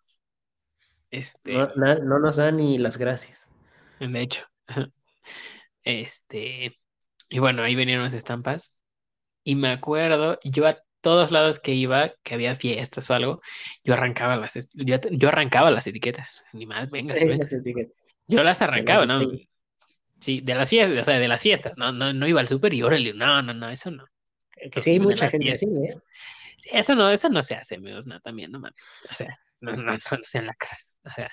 [1.12, 3.48] Este, No, na- no nos dan ni las gracias.
[4.00, 4.42] de hecho.
[5.84, 6.78] Este,
[7.30, 8.74] y bueno, ahí venían unas estampas.
[9.44, 13.42] Y me acuerdo, yo a todos lados que iba, que había fiestas o algo,
[13.84, 16.44] yo arrancaba las, yo, yo arrancaba las etiquetas.
[16.54, 17.52] Ni más, vengas, Sí, las
[18.28, 19.22] Yo las las arrancaba, ¿no?
[20.20, 22.74] Sí, de las fiestas, o sea, de las fiestas, no, no, no iba al súper
[22.74, 24.06] y órale, no, no, no, eso no.
[24.72, 25.66] Que sí hay De mucha las gente así.
[25.66, 25.96] ¿eh?
[26.72, 28.80] Eso no, eso no se hace, amigos, no, también, no mames.
[29.12, 30.98] O sea, no, no, no, no sean lacras.
[31.06, 31.30] O sea,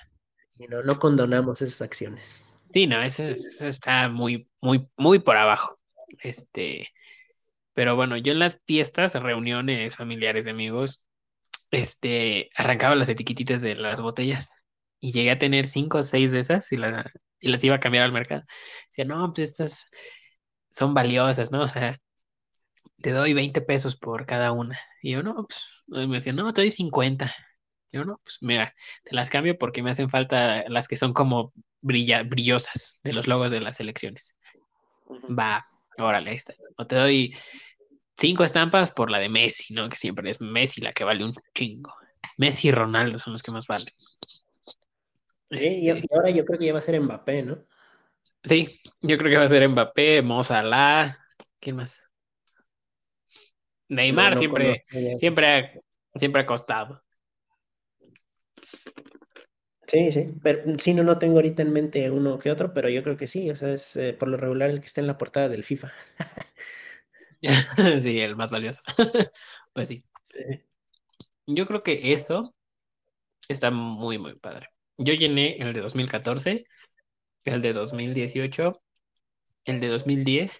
[0.59, 2.45] Y no, no condonamos esas acciones.
[2.65, 5.79] sí, no, eso, eso está muy, muy, muy por abajo.
[6.21, 6.89] Este,
[7.73, 11.05] pero bueno, yo en las fiestas, reuniones familiares de amigos,
[11.71, 14.49] este, arrancaba las etiquetitas de las botellas
[15.01, 17.81] y llegué a tener cinco o seis de esas y, la- y las iba a
[17.81, 18.43] cambiar al mercado.
[18.91, 19.89] Decía, no, pues estas
[20.71, 21.63] son valiosas, ¿no?
[21.63, 21.97] O sea,
[23.01, 24.79] te doy 20 pesos por cada una.
[25.01, 27.33] Y yo, no, pues, me decía, no, te doy 50.
[27.91, 31.13] Y yo, no, pues mira, te las cambio porque me hacen falta las que son
[31.13, 34.35] como brilla, brillosas de los logos de las elecciones.
[35.09, 35.65] Va,
[35.97, 36.53] órale, está.
[36.77, 37.35] O te doy
[38.17, 39.89] cinco estampas por la de Messi, ¿no?
[39.89, 41.93] Que siempre es Messi la que vale un chingo.
[42.37, 43.93] Messi y Ronaldo son los que más valen.
[45.49, 47.57] Este, y ahora yo creo que ya va a ser Mbappé, ¿no?
[48.43, 51.17] sí, yo creo que va a ser Mbappé, Mo Salah,
[51.59, 52.08] ¿quién más?
[53.89, 54.83] Neymar no siempre,
[55.17, 55.71] siempre ha,
[56.15, 57.03] siempre ha costado.
[59.87, 63.01] Sí, sí, pero sí, no, no tengo ahorita en mente uno que otro, pero yo
[63.01, 65.17] creo que sí, o sea, es eh, por lo regular el que está en la
[65.17, 65.91] portada del FIFA.
[68.01, 68.81] Sí, el más valioso.
[69.73, 70.43] Pues sí, Sí.
[71.47, 72.53] yo creo que eso
[73.47, 74.67] está muy, muy padre.
[74.97, 76.65] Yo llené el de 2014,
[77.45, 78.81] el de 2018,
[79.65, 80.59] el de 2010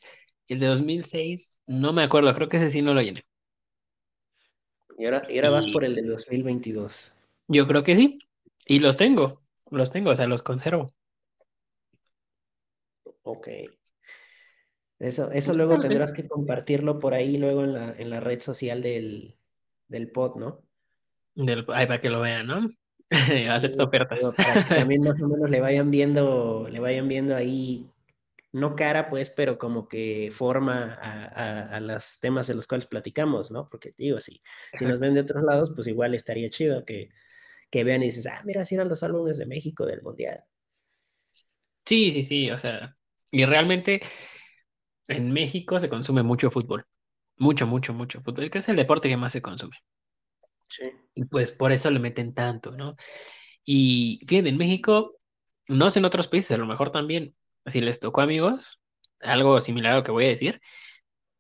[0.49, 1.57] y el de 2006.
[1.67, 3.23] No me acuerdo, creo que ese sí no lo llené.
[4.97, 7.13] Y ahora, y ahora vas por el de 2022.
[7.47, 8.19] yo creo que sí.
[8.65, 10.91] Y los tengo, los tengo, o sea, los conservo.
[13.23, 13.47] Ok.
[14.97, 18.81] Eso, eso luego tendrás que compartirlo por ahí luego en la, en la red social
[18.81, 19.35] del,
[19.87, 20.61] del pod, ¿no?
[21.35, 22.69] Del, ay, para que lo vean, ¿no?
[23.51, 24.19] Acepto ofertas.
[24.19, 27.87] digo, para que también más o menos le vayan viendo, le vayan viendo ahí,
[28.51, 32.87] no cara pues, pero como que forma a, a, a los temas de los cuales
[32.87, 33.69] platicamos, ¿no?
[33.69, 34.39] Porque digo, si,
[34.73, 37.09] si nos ven de otros lados, pues igual estaría chido que,
[37.71, 40.43] que vean y dices, ah, mira, si eran los álbumes de México del Mundial.
[41.85, 42.95] Sí, sí, sí, o sea,
[43.31, 44.01] y realmente
[45.09, 46.85] en México se consume mucho fútbol.
[47.37, 49.77] Mucho, mucho, mucho fútbol, que es el deporte que más se consume.
[50.67, 50.83] Sí.
[51.15, 52.95] Y pues por eso le meten tanto, ¿no?
[53.65, 55.17] Y fíjense, en México,
[55.67, 57.35] no sé en otros países, a lo mejor también,
[57.69, 58.79] si les tocó amigos,
[59.19, 60.61] algo similar a lo que voy a decir,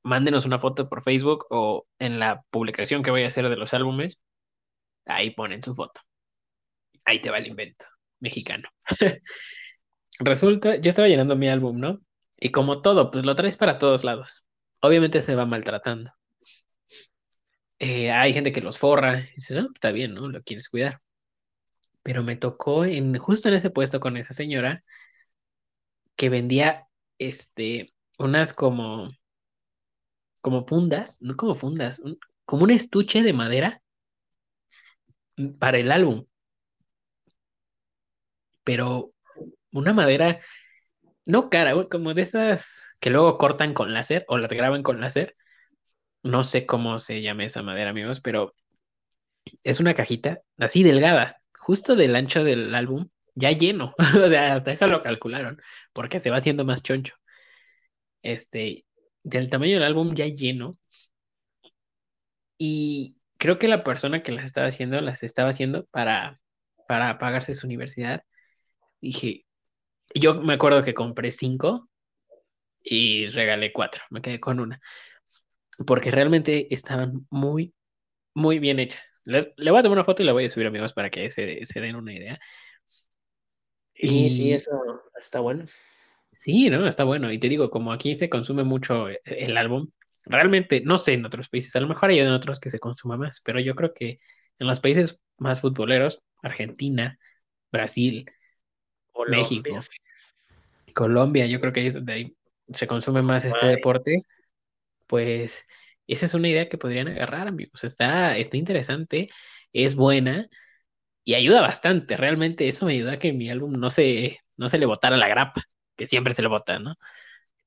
[0.03, 3.73] mándenos una foto por Facebook o en la publicación que voy a hacer de los
[3.73, 4.19] álbumes,
[5.05, 6.01] ahí ponen su foto.
[7.05, 7.85] Ahí te va el invento
[8.19, 8.69] mexicano.
[10.19, 12.01] Resulta, yo estaba llenando mi álbum, ¿no?
[12.37, 14.45] Y como todo, pues lo traes para todos lados.
[14.81, 16.11] Obviamente se va maltratando.
[17.79, 20.27] Eh, hay gente que los forra, y dices, no, está bien, ¿no?
[20.27, 21.01] Lo quieres cuidar.
[22.03, 24.83] Pero me tocó en, justo en ese puesto con esa señora
[26.19, 26.87] que vendía
[27.19, 29.09] este, unas como,
[30.41, 33.81] como fundas, no como fundas, un- como un estuche de madera
[35.59, 36.25] para el álbum,
[38.63, 39.13] pero
[39.73, 40.41] una madera
[41.25, 42.67] no cara, como de esas
[42.99, 45.35] que luego cortan con láser o las graban con láser.
[46.23, 48.53] No sé cómo se llama esa madera, amigos, pero
[49.63, 53.93] es una cajita así delgada, justo del ancho del álbum, ya lleno.
[54.25, 55.61] O sea, hasta eso lo calcularon,
[55.93, 57.15] porque se va haciendo más choncho.
[58.21, 58.85] Este,
[59.23, 60.77] del tamaño del álbum ya lleno.
[62.57, 66.39] Y creo que la persona que las estaba haciendo, las estaba haciendo para,
[66.87, 68.23] para pagarse su universidad.
[69.01, 69.45] Dije,
[70.15, 71.89] Yo me acuerdo que compré cinco
[72.81, 74.81] y regalé cuatro, me quedé con una,
[75.85, 77.73] porque realmente estaban muy,
[78.33, 79.21] muy bien hechas.
[79.25, 81.31] Le, le voy a tomar una foto y la voy a subir, amigos, para que
[81.31, 82.39] se, se den una idea.
[84.05, 85.65] Sí, sí, Y eso está bueno.
[86.31, 86.87] sí, ¿no?
[86.87, 87.31] Está bueno.
[87.31, 89.89] Y te digo, como aquí se consume mucho e- el álbum,
[90.25, 93.17] realmente, no sé en otros países, a lo mejor hay en otros que se consuma
[93.17, 94.19] más, pero yo creo que
[94.59, 97.17] en los países más futboleros, Argentina,
[97.71, 98.29] Brasil,
[99.11, 99.83] Colombia.
[99.83, 99.85] México,
[100.93, 102.37] Colombia, yo creo que ahí es donde hay-
[102.73, 104.23] se consume más este deporte,
[105.07, 105.65] pues
[106.07, 107.83] esa es una idea que podrían agarrar, amigos.
[107.83, 109.29] Está, está interesante,
[109.73, 110.47] es buena
[111.29, 112.17] y ayuda bastante.
[112.17, 115.27] Realmente eso me ayuda a que mi álbum no se, no se le botara la
[115.27, 115.61] grapa,
[115.95, 116.95] que siempre se le bota, ¿no?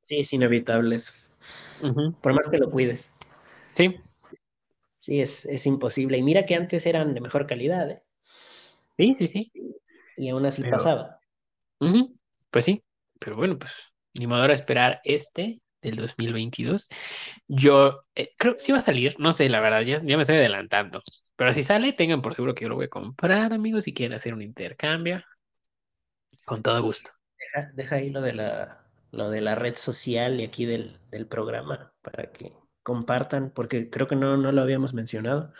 [0.03, 1.13] Sí, es inevitable eso.
[2.21, 3.13] Por más que lo cuides.
[3.77, 3.97] Sí,
[4.99, 6.19] Sí, es, es imposible.
[6.19, 8.03] Y mira que antes eran de mejor calidad, ¿eh?
[8.99, 9.53] sí, sí, sí.
[10.17, 11.21] Y aún así Pero, pasaba.
[12.51, 12.83] Pues sí,
[13.21, 13.73] pero bueno, pues
[14.15, 16.89] ni modo ahora esperar este del 2022.
[17.47, 20.23] Yo eh, creo que sí va a salir, no sé, la verdad, ya, ya me
[20.23, 21.01] estoy adelantando.
[21.37, 24.15] Pero si sale, tengan por seguro que yo lo voy a comprar, amigos, si quieren
[24.17, 25.23] hacer un intercambio,
[26.45, 27.11] con todo gusto.
[27.39, 31.27] deja, deja ahí lo de la, lo de la red social y aquí del, del
[31.27, 32.53] programa para que
[32.83, 35.53] compartan, porque creo que no, no lo habíamos mencionado.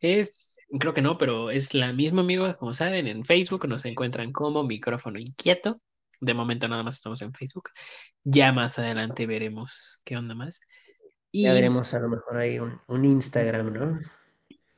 [0.00, 4.32] Es, creo que no, pero es la misma, amigos, como saben, en Facebook nos encuentran
[4.32, 5.80] como micrófono inquieto.
[6.20, 7.70] De momento nada más estamos en Facebook.
[8.22, 10.60] Ya más adelante veremos qué onda más.
[11.32, 14.00] Ya Y veremos a lo mejor ahí un, un Instagram, ¿no?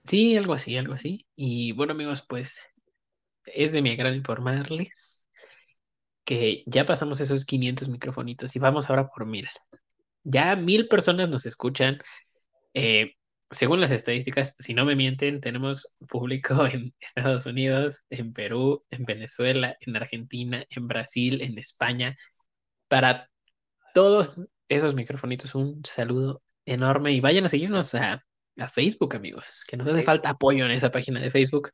[0.07, 1.27] Sí, algo así, algo así.
[1.37, 2.61] Y bueno, amigos, pues
[3.47, 5.27] es de mi agrado informarles
[6.25, 9.49] que ya pasamos esos 500 microfonitos y vamos ahora por mil.
[10.25, 11.99] Ya mil personas nos escuchan.
[12.75, 13.15] Eh,
[13.51, 19.05] según las estadísticas, si no me mienten, tenemos público en Estados Unidos, en Perú, en
[19.05, 22.17] Venezuela, en Argentina, en Brasil, en España.
[22.89, 23.31] Para
[23.95, 28.26] todos esos microfonitos, un saludo enorme y vayan a seguirnos a,
[28.59, 31.71] a Facebook, amigos, que nos hace falta apoyo en esa página de Facebook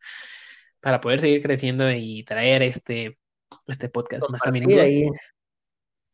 [0.81, 3.19] para poder seguir creciendo y traer este,
[3.67, 4.83] este podcast más a menudo.
[4.83, 5.05] ahí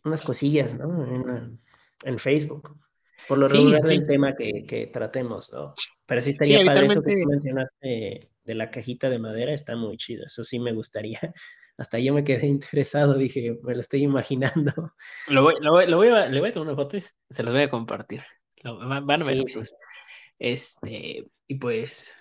[0.05, 1.05] unas cosillas, ¿no?
[1.05, 1.61] En,
[2.05, 2.79] en Facebook.
[3.27, 5.75] Por lo Sí, regular sí, del tema que, que tratemos, ¿no?
[6.07, 9.77] Pero sí sí, estaría padre eso que tú mencionaste de la cajita de madera, está
[9.77, 11.21] muy chido, eso sí me gustaría.
[11.77, 14.73] Hasta yo me quedé interesado, dije, me lo estoy imaginando.
[15.29, 17.43] Lo voy, lo voy, lo voy a, le voy a tomar una foto y se
[17.43, 18.23] los voy a compartir.
[18.63, 19.45] Lo- van, a ver.
[20.39, 22.17] Este, y pues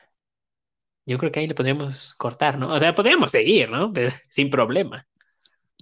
[1.06, 2.74] yo creo que ahí le podríamos cortar, ¿no?
[2.74, 3.92] O sea, podríamos seguir, ¿no?
[3.94, 5.08] Pero sin problema.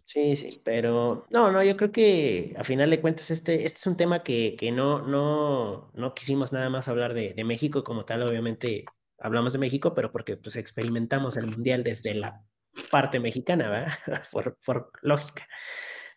[0.05, 3.87] sí, sí, pero no, no, yo creo que a final de cuentas este, este es
[3.87, 8.05] un tema que, que no, no, no quisimos nada más hablar de, de México como
[8.05, 8.85] tal, obviamente
[9.19, 12.43] hablamos de México, pero porque pues experimentamos el mundial desde la
[12.89, 13.93] parte mexicana, ¿verdad?
[14.31, 15.47] Por, por lógica.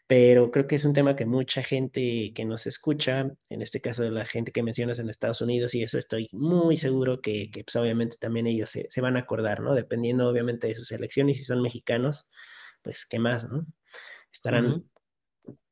[0.09, 4.11] Pero creo que es un tema que mucha gente que nos escucha, en este caso
[4.11, 7.76] la gente que mencionas en Estados Unidos, y eso estoy muy seguro que, que pues
[7.76, 9.74] obviamente también ellos se, se, van a acordar, ¿no?
[9.74, 12.30] Dependiendo obviamente de sus elecciones, si son mexicanos,
[12.82, 13.66] pues qué más, ¿no?
[14.32, 14.88] Estarán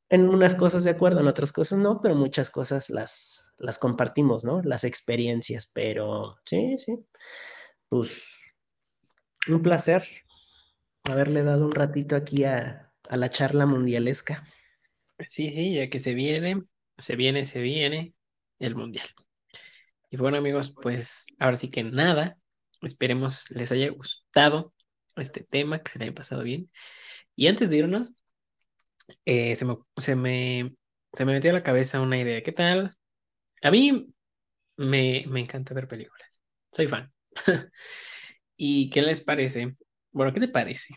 [0.09, 4.45] en unas cosas de acuerdo, en otras cosas no, pero muchas cosas las, las compartimos,
[4.45, 4.61] ¿no?
[4.61, 6.95] Las experiencias, pero sí, sí,
[7.89, 8.23] pues
[9.47, 10.07] un placer
[11.05, 14.43] haberle dado un ratito aquí a, a la charla mundialesca.
[15.29, 16.63] Sí, sí, ya que se viene,
[16.97, 18.13] se viene, se viene
[18.59, 19.07] el mundial.
[20.09, 22.37] Y bueno, amigos, pues ahora sí que nada.
[22.81, 24.73] Esperemos les haya gustado
[25.15, 26.69] este tema, que se le haya pasado bien.
[27.35, 28.13] Y antes de irnos,
[29.25, 30.75] eh, se me, se me,
[31.13, 32.41] se me metió a la cabeza una idea.
[32.43, 32.95] ¿Qué tal?
[33.63, 34.13] A mí
[34.77, 36.29] me, me encanta ver películas.
[36.71, 37.11] Soy fan.
[38.57, 39.77] ¿Y qué les parece?
[40.11, 40.95] Bueno, ¿qué te parece?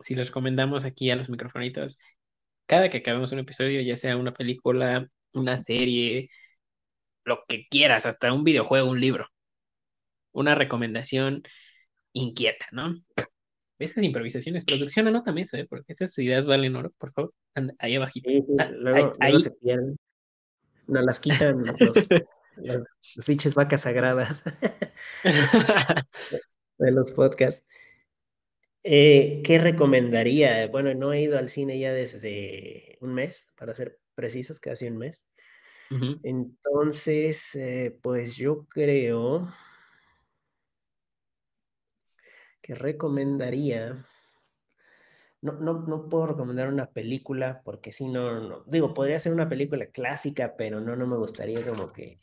[0.00, 1.98] Si les recomendamos aquí a los microfonitos,
[2.66, 6.28] cada que acabemos un episodio, ya sea una película, una serie,
[7.24, 9.28] lo que quieras, hasta un videojuego, un libro,
[10.32, 11.42] una recomendación
[12.12, 12.94] inquieta, ¿no?
[13.78, 15.66] Esas improvisaciones, producción, anótame eso, ¿eh?
[15.68, 17.34] porque esas ideas valen oro, por favor.
[17.54, 18.30] Anda, ahí abajito.
[18.30, 19.54] Sí, sí, Ah, ahí, luego, luego se ahí.
[19.60, 19.96] pierden.
[20.86, 22.08] Nos las quitan los, los,
[23.16, 24.42] los biches vacas sagradas
[26.78, 27.64] de los podcasts.
[28.86, 30.68] Eh, ¿qué recomendaría?
[30.68, 34.98] Bueno, no he ido al cine ya desde un mes, para ser precisos, casi un
[34.98, 35.26] mes.
[36.22, 39.48] Entonces, eh, pues yo creo
[42.60, 44.06] que recomendaría.
[45.40, 49.48] No, no, no puedo recomendar una película porque si no, no, digo, podría ser una
[49.48, 52.16] película clásica, pero no, no me gustaría como que,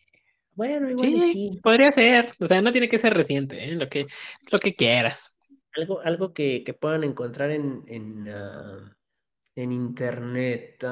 [0.54, 2.30] bueno, igual sí, podría ser.
[2.40, 3.72] O sea, no tiene que ser reciente, ¿eh?
[3.72, 4.06] Lo que,
[4.52, 5.31] lo que quieras.
[5.78, 8.90] Algo, algo que, que puedan encontrar en, en, uh,
[9.56, 10.84] En internet.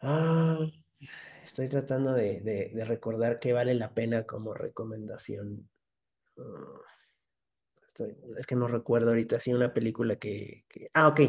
[0.00, 0.58] ah,
[1.44, 5.68] estoy tratando de, de- recordar qué vale la pena como recomendación.
[6.38, 6.80] Ah,
[8.38, 10.64] es que no recuerdo ahorita, sí, una película que,
[10.94, 11.20] Ah, ok.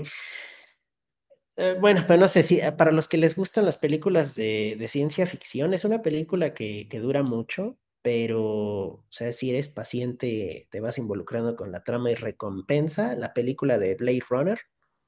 [1.55, 4.87] Eh, bueno, pero no sé si para los que les gustan las películas de, de
[4.87, 7.77] ciencia ficción, es una película que, que dura mucho,
[8.07, 13.15] pero, o sea, si eres paciente, te vas involucrando con la trama y recompensa.
[13.15, 14.57] La película de Blade Runner.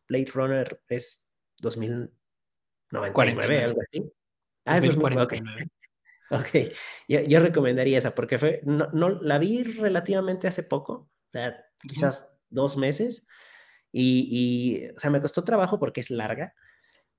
[0.10, 1.26] Blade Runner es
[1.60, 2.12] dos mil
[2.92, 4.12] noventa y cuarenta y nueve, nueve algo así.
[4.66, 5.70] Ah, es mil 2000, cuarenta ok, y nueve
[6.72, 6.78] ok.
[7.08, 11.56] Yo, yo recomendaría esa porque fue, no, no, la vi relativamente hace poco, o sea,
[11.88, 13.26] quizás dos meses,
[13.94, 16.54] y, y, o sea, me costó trabajo porque es larga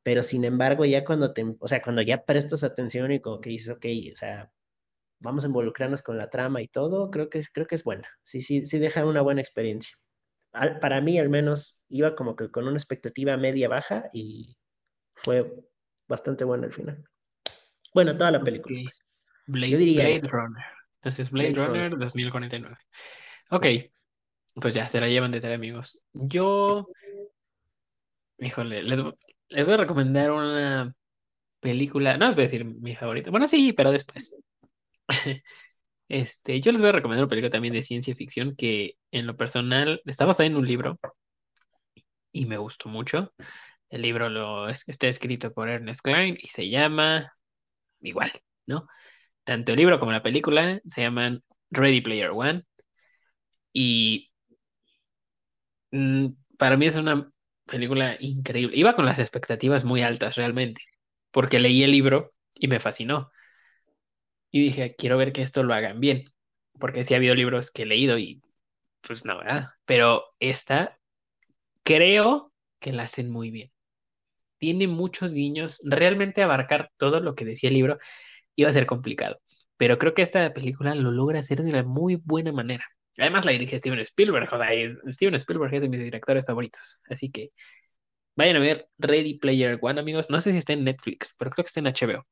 [0.02, 3.50] pero sin embargo, ya cuando te, o sea, cuando ya prestas atención y como que
[3.50, 4.50] dices, ok, o sea,
[5.20, 8.08] vamos a involucrarnos con la trama y todo, creo que es, creo que es buena.
[8.24, 9.92] Sí, sí, sí deja una buena experiencia.
[10.52, 14.56] Al- para mí, al menos, iba como que con una expectativa media baja y
[15.14, 15.54] fue
[16.08, 17.04] bastante buena al final.
[17.94, 19.00] Bueno, toda la película, pues.
[19.00, 20.64] Yo Blade, diría Blade Runner.
[20.96, 21.84] Entonces, Blade Blade Runner.
[21.90, 22.76] Runner dos mil cuarenta y nueve
[23.50, 23.90] Ok, Sí.
[24.54, 26.00] pues ya, se la llevan de tarea, amigos.
[26.12, 26.88] Yo,
[28.38, 29.00] híjole, les,
[29.48, 30.94] les voy a recomendar una
[31.60, 32.16] película.
[32.16, 33.30] No les voy a decir mi favorita.
[33.30, 34.34] Bueno, sí, pero después.
[36.08, 39.36] Este, yo les voy a recomendar una película también de ciencia ficción que en lo
[39.36, 40.98] personal está basada en un libro
[42.32, 43.32] y me gustó mucho.
[43.90, 47.32] El libro lo, es- está escrito por Ernest Cline y se llama
[48.02, 48.32] igual,
[48.66, 48.88] ¿no?
[49.44, 52.64] Tanto el libro como la película se llaman Ready Player One
[53.72, 54.30] y
[55.90, 56.26] mm,
[56.58, 57.30] para mí es una
[57.66, 58.76] película increíble.
[58.76, 60.82] Iba con las expectativas muy altas realmente,
[61.30, 63.30] porque leí el libro y me fascinó
[64.50, 66.24] y dije, quiero ver que esto lo hagan bien,
[66.78, 68.42] porque sí ha habido libros que he leído y
[69.00, 69.70] pues no, ¿verdad?
[69.86, 70.98] Pero esta
[71.82, 73.70] creo que la hacen muy bien.
[74.58, 75.80] Tiene muchos guiños.
[75.84, 77.98] Realmente abarcar todo lo que decía el libro
[78.56, 79.40] iba a ser complicado.
[79.76, 82.84] Pero creo que esta película lo logra hacer de una muy buena manera.
[83.18, 84.48] Además la dirige Steven Spielberg.
[84.52, 87.00] O Steven Spielberg es de mis directores favoritos.
[87.08, 87.50] Así que
[88.36, 90.30] vayan a ver Ready Player One, amigos.
[90.30, 92.26] No sé si está en Netflix, pero creo que está en HBO.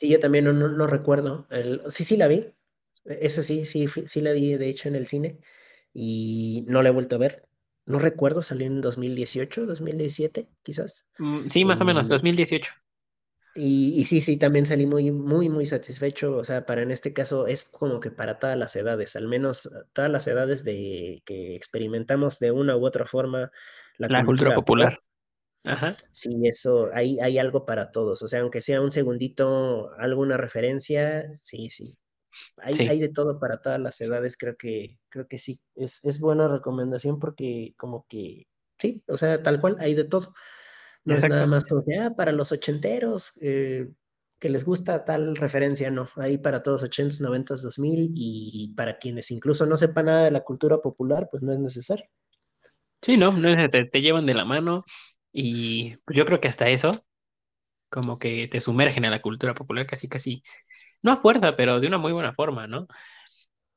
[0.00, 1.46] Sí, yo también no, no, no recuerdo.
[1.50, 2.36] El, sí, sí la vi.
[3.04, 5.40] E, Eso sí, sí, sí la vi, de hecho, en el cine
[5.92, 7.48] y no la he vuelto a ver.
[7.86, 11.06] No recuerdo, salió en 2018, 2017, quizás.
[11.18, 12.72] Mm, sí, más o menos, Y, 2018.
[13.54, 16.36] y, y sí, sí, también salí muy, muy, muy satisfecho.
[16.36, 19.68] O sea, para en este caso es como que para todas las edades, al menos
[19.92, 23.50] todas las edades de que experimentamos de una u otra forma
[23.98, 24.64] la La cultura cultura pop.
[24.66, 24.98] popular.
[25.64, 25.96] Ajá.
[26.12, 28.22] Sí, eso, hay, hay algo para todos.
[28.22, 31.98] O sea, aunque sea un segundito, alguna referencia, sí, sí,
[32.62, 36.00] hay, Sí, hay de todo para todas las edades, creo que, creo que sí, es,
[36.04, 38.46] es buena recomendación porque como que,
[38.78, 40.34] sí, o sea, tal cual, hay de todo.
[41.04, 43.88] No es nada más como que, ah, para los ochenteros, eh,
[44.38, 48.98] que les gusta tal referencia, no, hay para todos ochentas, noventas, dos mil, y para
[48.98, 52.06] quienes incluso no sepan nada de la cultura popular, pues no es necesario.
[53.02, 54.84] Sí, no, no es este, te llevan de la mano
[55.32, 57.04] y pues yo creo que hasta eso,
[57.90, 60.42] como que te sumergen a la cultura popular casi, casi,
[61.02, 62.86] no a fuerza, pero de una muy buena forma, ¿no?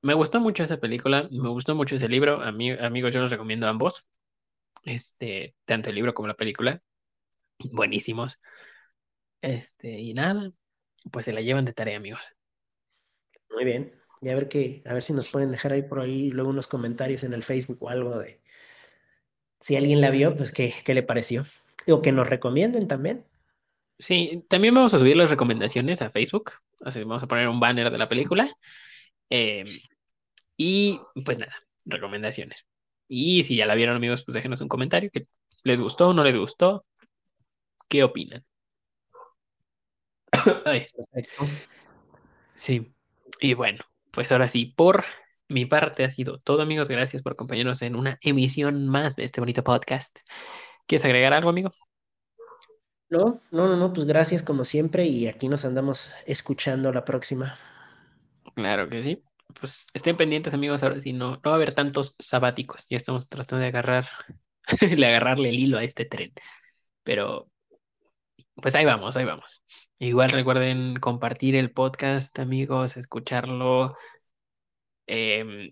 [0.01, 2.41] Me gustó mucho esa película, me gustó mucho ese libro.
[2.41, 4.05] A mí, amigos, yo los recomiendo ambos,
[4.83, 6.81] este, tanto el libro como la película,
[7.71, 8.39] buenísimos.
[9.41, 10.51] Este, y nada,
[11.11, 12.35] pues se la llevan de tarea, amigos.
[13.49, 13.93] Muy bien.
[14.21, 16.67] Y a ver qué, a ver si nos pueden dejar ahí por ahí luego unos
[16.67, 18.42] comentarios en el Facebook o algo de
[19.63, 21.45] si alguien la vio, pues qué, qué le pareció.
[21.87, 23.25] O que nos recomienden también.
[23.97, 26.51] Sí, también vamos a subir las recomendaciones a Facebook,
[26.81, 28.53] así vamos a poner un banner de la película.
[29.29, 29.63] eh,
[30.57, 31.55] y pues nada,
[31.85, 32.65] recomendaciones.
[33.07, 35.25] Y si ya la vieron, amigos, pues déjenos un comentario que
[35.63, 36.85] les gustó, no les gustó,
[37.87, 38.43] qué opinan.
[40.65, 40.87] Ay,
[42.55, 42.93] sí,
[43.39, 45.05] y bueno, pues ahora sí, por
[45.53, 46.89] mi parte ha sido todo, amigos.
[46.89, 50.17] Gracias por acompañarnos en una emisión más de este bonito podcast.
[50.87, 51.71] ¿Quieres agregar algo, amigo?
[53.09, 57.55] No, no, no, no, pues gracias como siempre y aquí nos andamos escuchando la próxima.
[58.55, 59.23] Claro que sí.
[59.59, 60.81] Pues estén pendientes, amigos.
[60.81, 62.87] Ahora sí, no, no va a haber tantos sabáticos.
[62.89, 64.07] Ya estamos tratando de agarrar,
[64.81, 66.33] de agarrarle el hilo a este tren.
[67.03, 67.49] Pero,
[68.55, 69.63] pues ahí vamos, ahí vamos.
[69.99, 73.95] Igual recuerden compartir el podcast, amigos, escucharlo
[75.07, 75.71] em,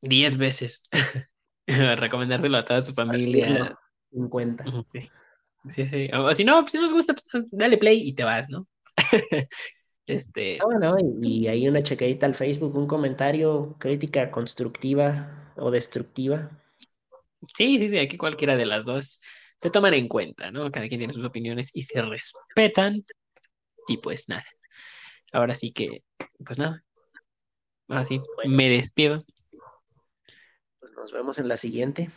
[0.00, 0.82] 10 veces.
[1.66, 3.46] Recomendárselo a toda su familia.
[3.48, 3.78] Partirlo
[4.10, 4.68] 50.
[4.68, 5.08] Ujú, Sí,
[5.68, 6.10] sí, sí.
[6.14, 8.66] O si no, pues, si no nos gusta, pues dale play y te vas, ¿no?
[10.04, 15.70] Este, Ah, no, y, y ahí una chequadita al Facebook, un comentario, crítica constructiva o
[15.70, 16.50] destructiva.
[17.56, 19.20] Sí, sí, sí, aquí cualquiera de las dos
[19.58, 20.70] se toman en cuenta, ¿no?
[20.72, 23.04] Cada quien tiene sus opiniones y se respetan.
[23.88, 24.44] Y pues nada.
[25.32, 26.02] Ahora sí que,
[26.44, 26.82] pues nada.
[27.92, 29.22] Ahora sí, Bueno, me despido.
[30.80, 32.10] pues nos vemos en la siguiente.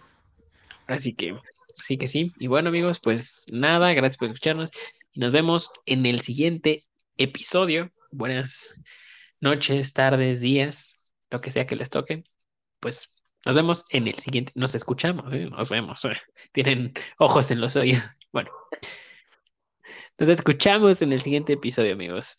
[0.88, 1.38] Así que
[1.78, 2.32] sí que sí.
[2.40, 4.72] Y bueno, amigos, pues nada, gracias por escucharnos.
[5.12, 7.92] Y nos vemos en el siguiente episodio.
[8.10, 8.74] Buenas
[9.42, 10.96] noches, tardes, días,
[11.30, 12.24] lo que sea que les toque.
[12.80, 13.14] Pues
[13.46, 14.54] nos vemos en el siguiente.
[14.56, 15.50] Nos escuchamos, ¿eh?
[15.50, 16.08] nos vemos.
[16.54, 18.04] Tienen ojos en los oídos.
[18.32, 18.50] Bueno,
[20.18, 22.38] nos escuchamos en el siguiente episodio, amigos.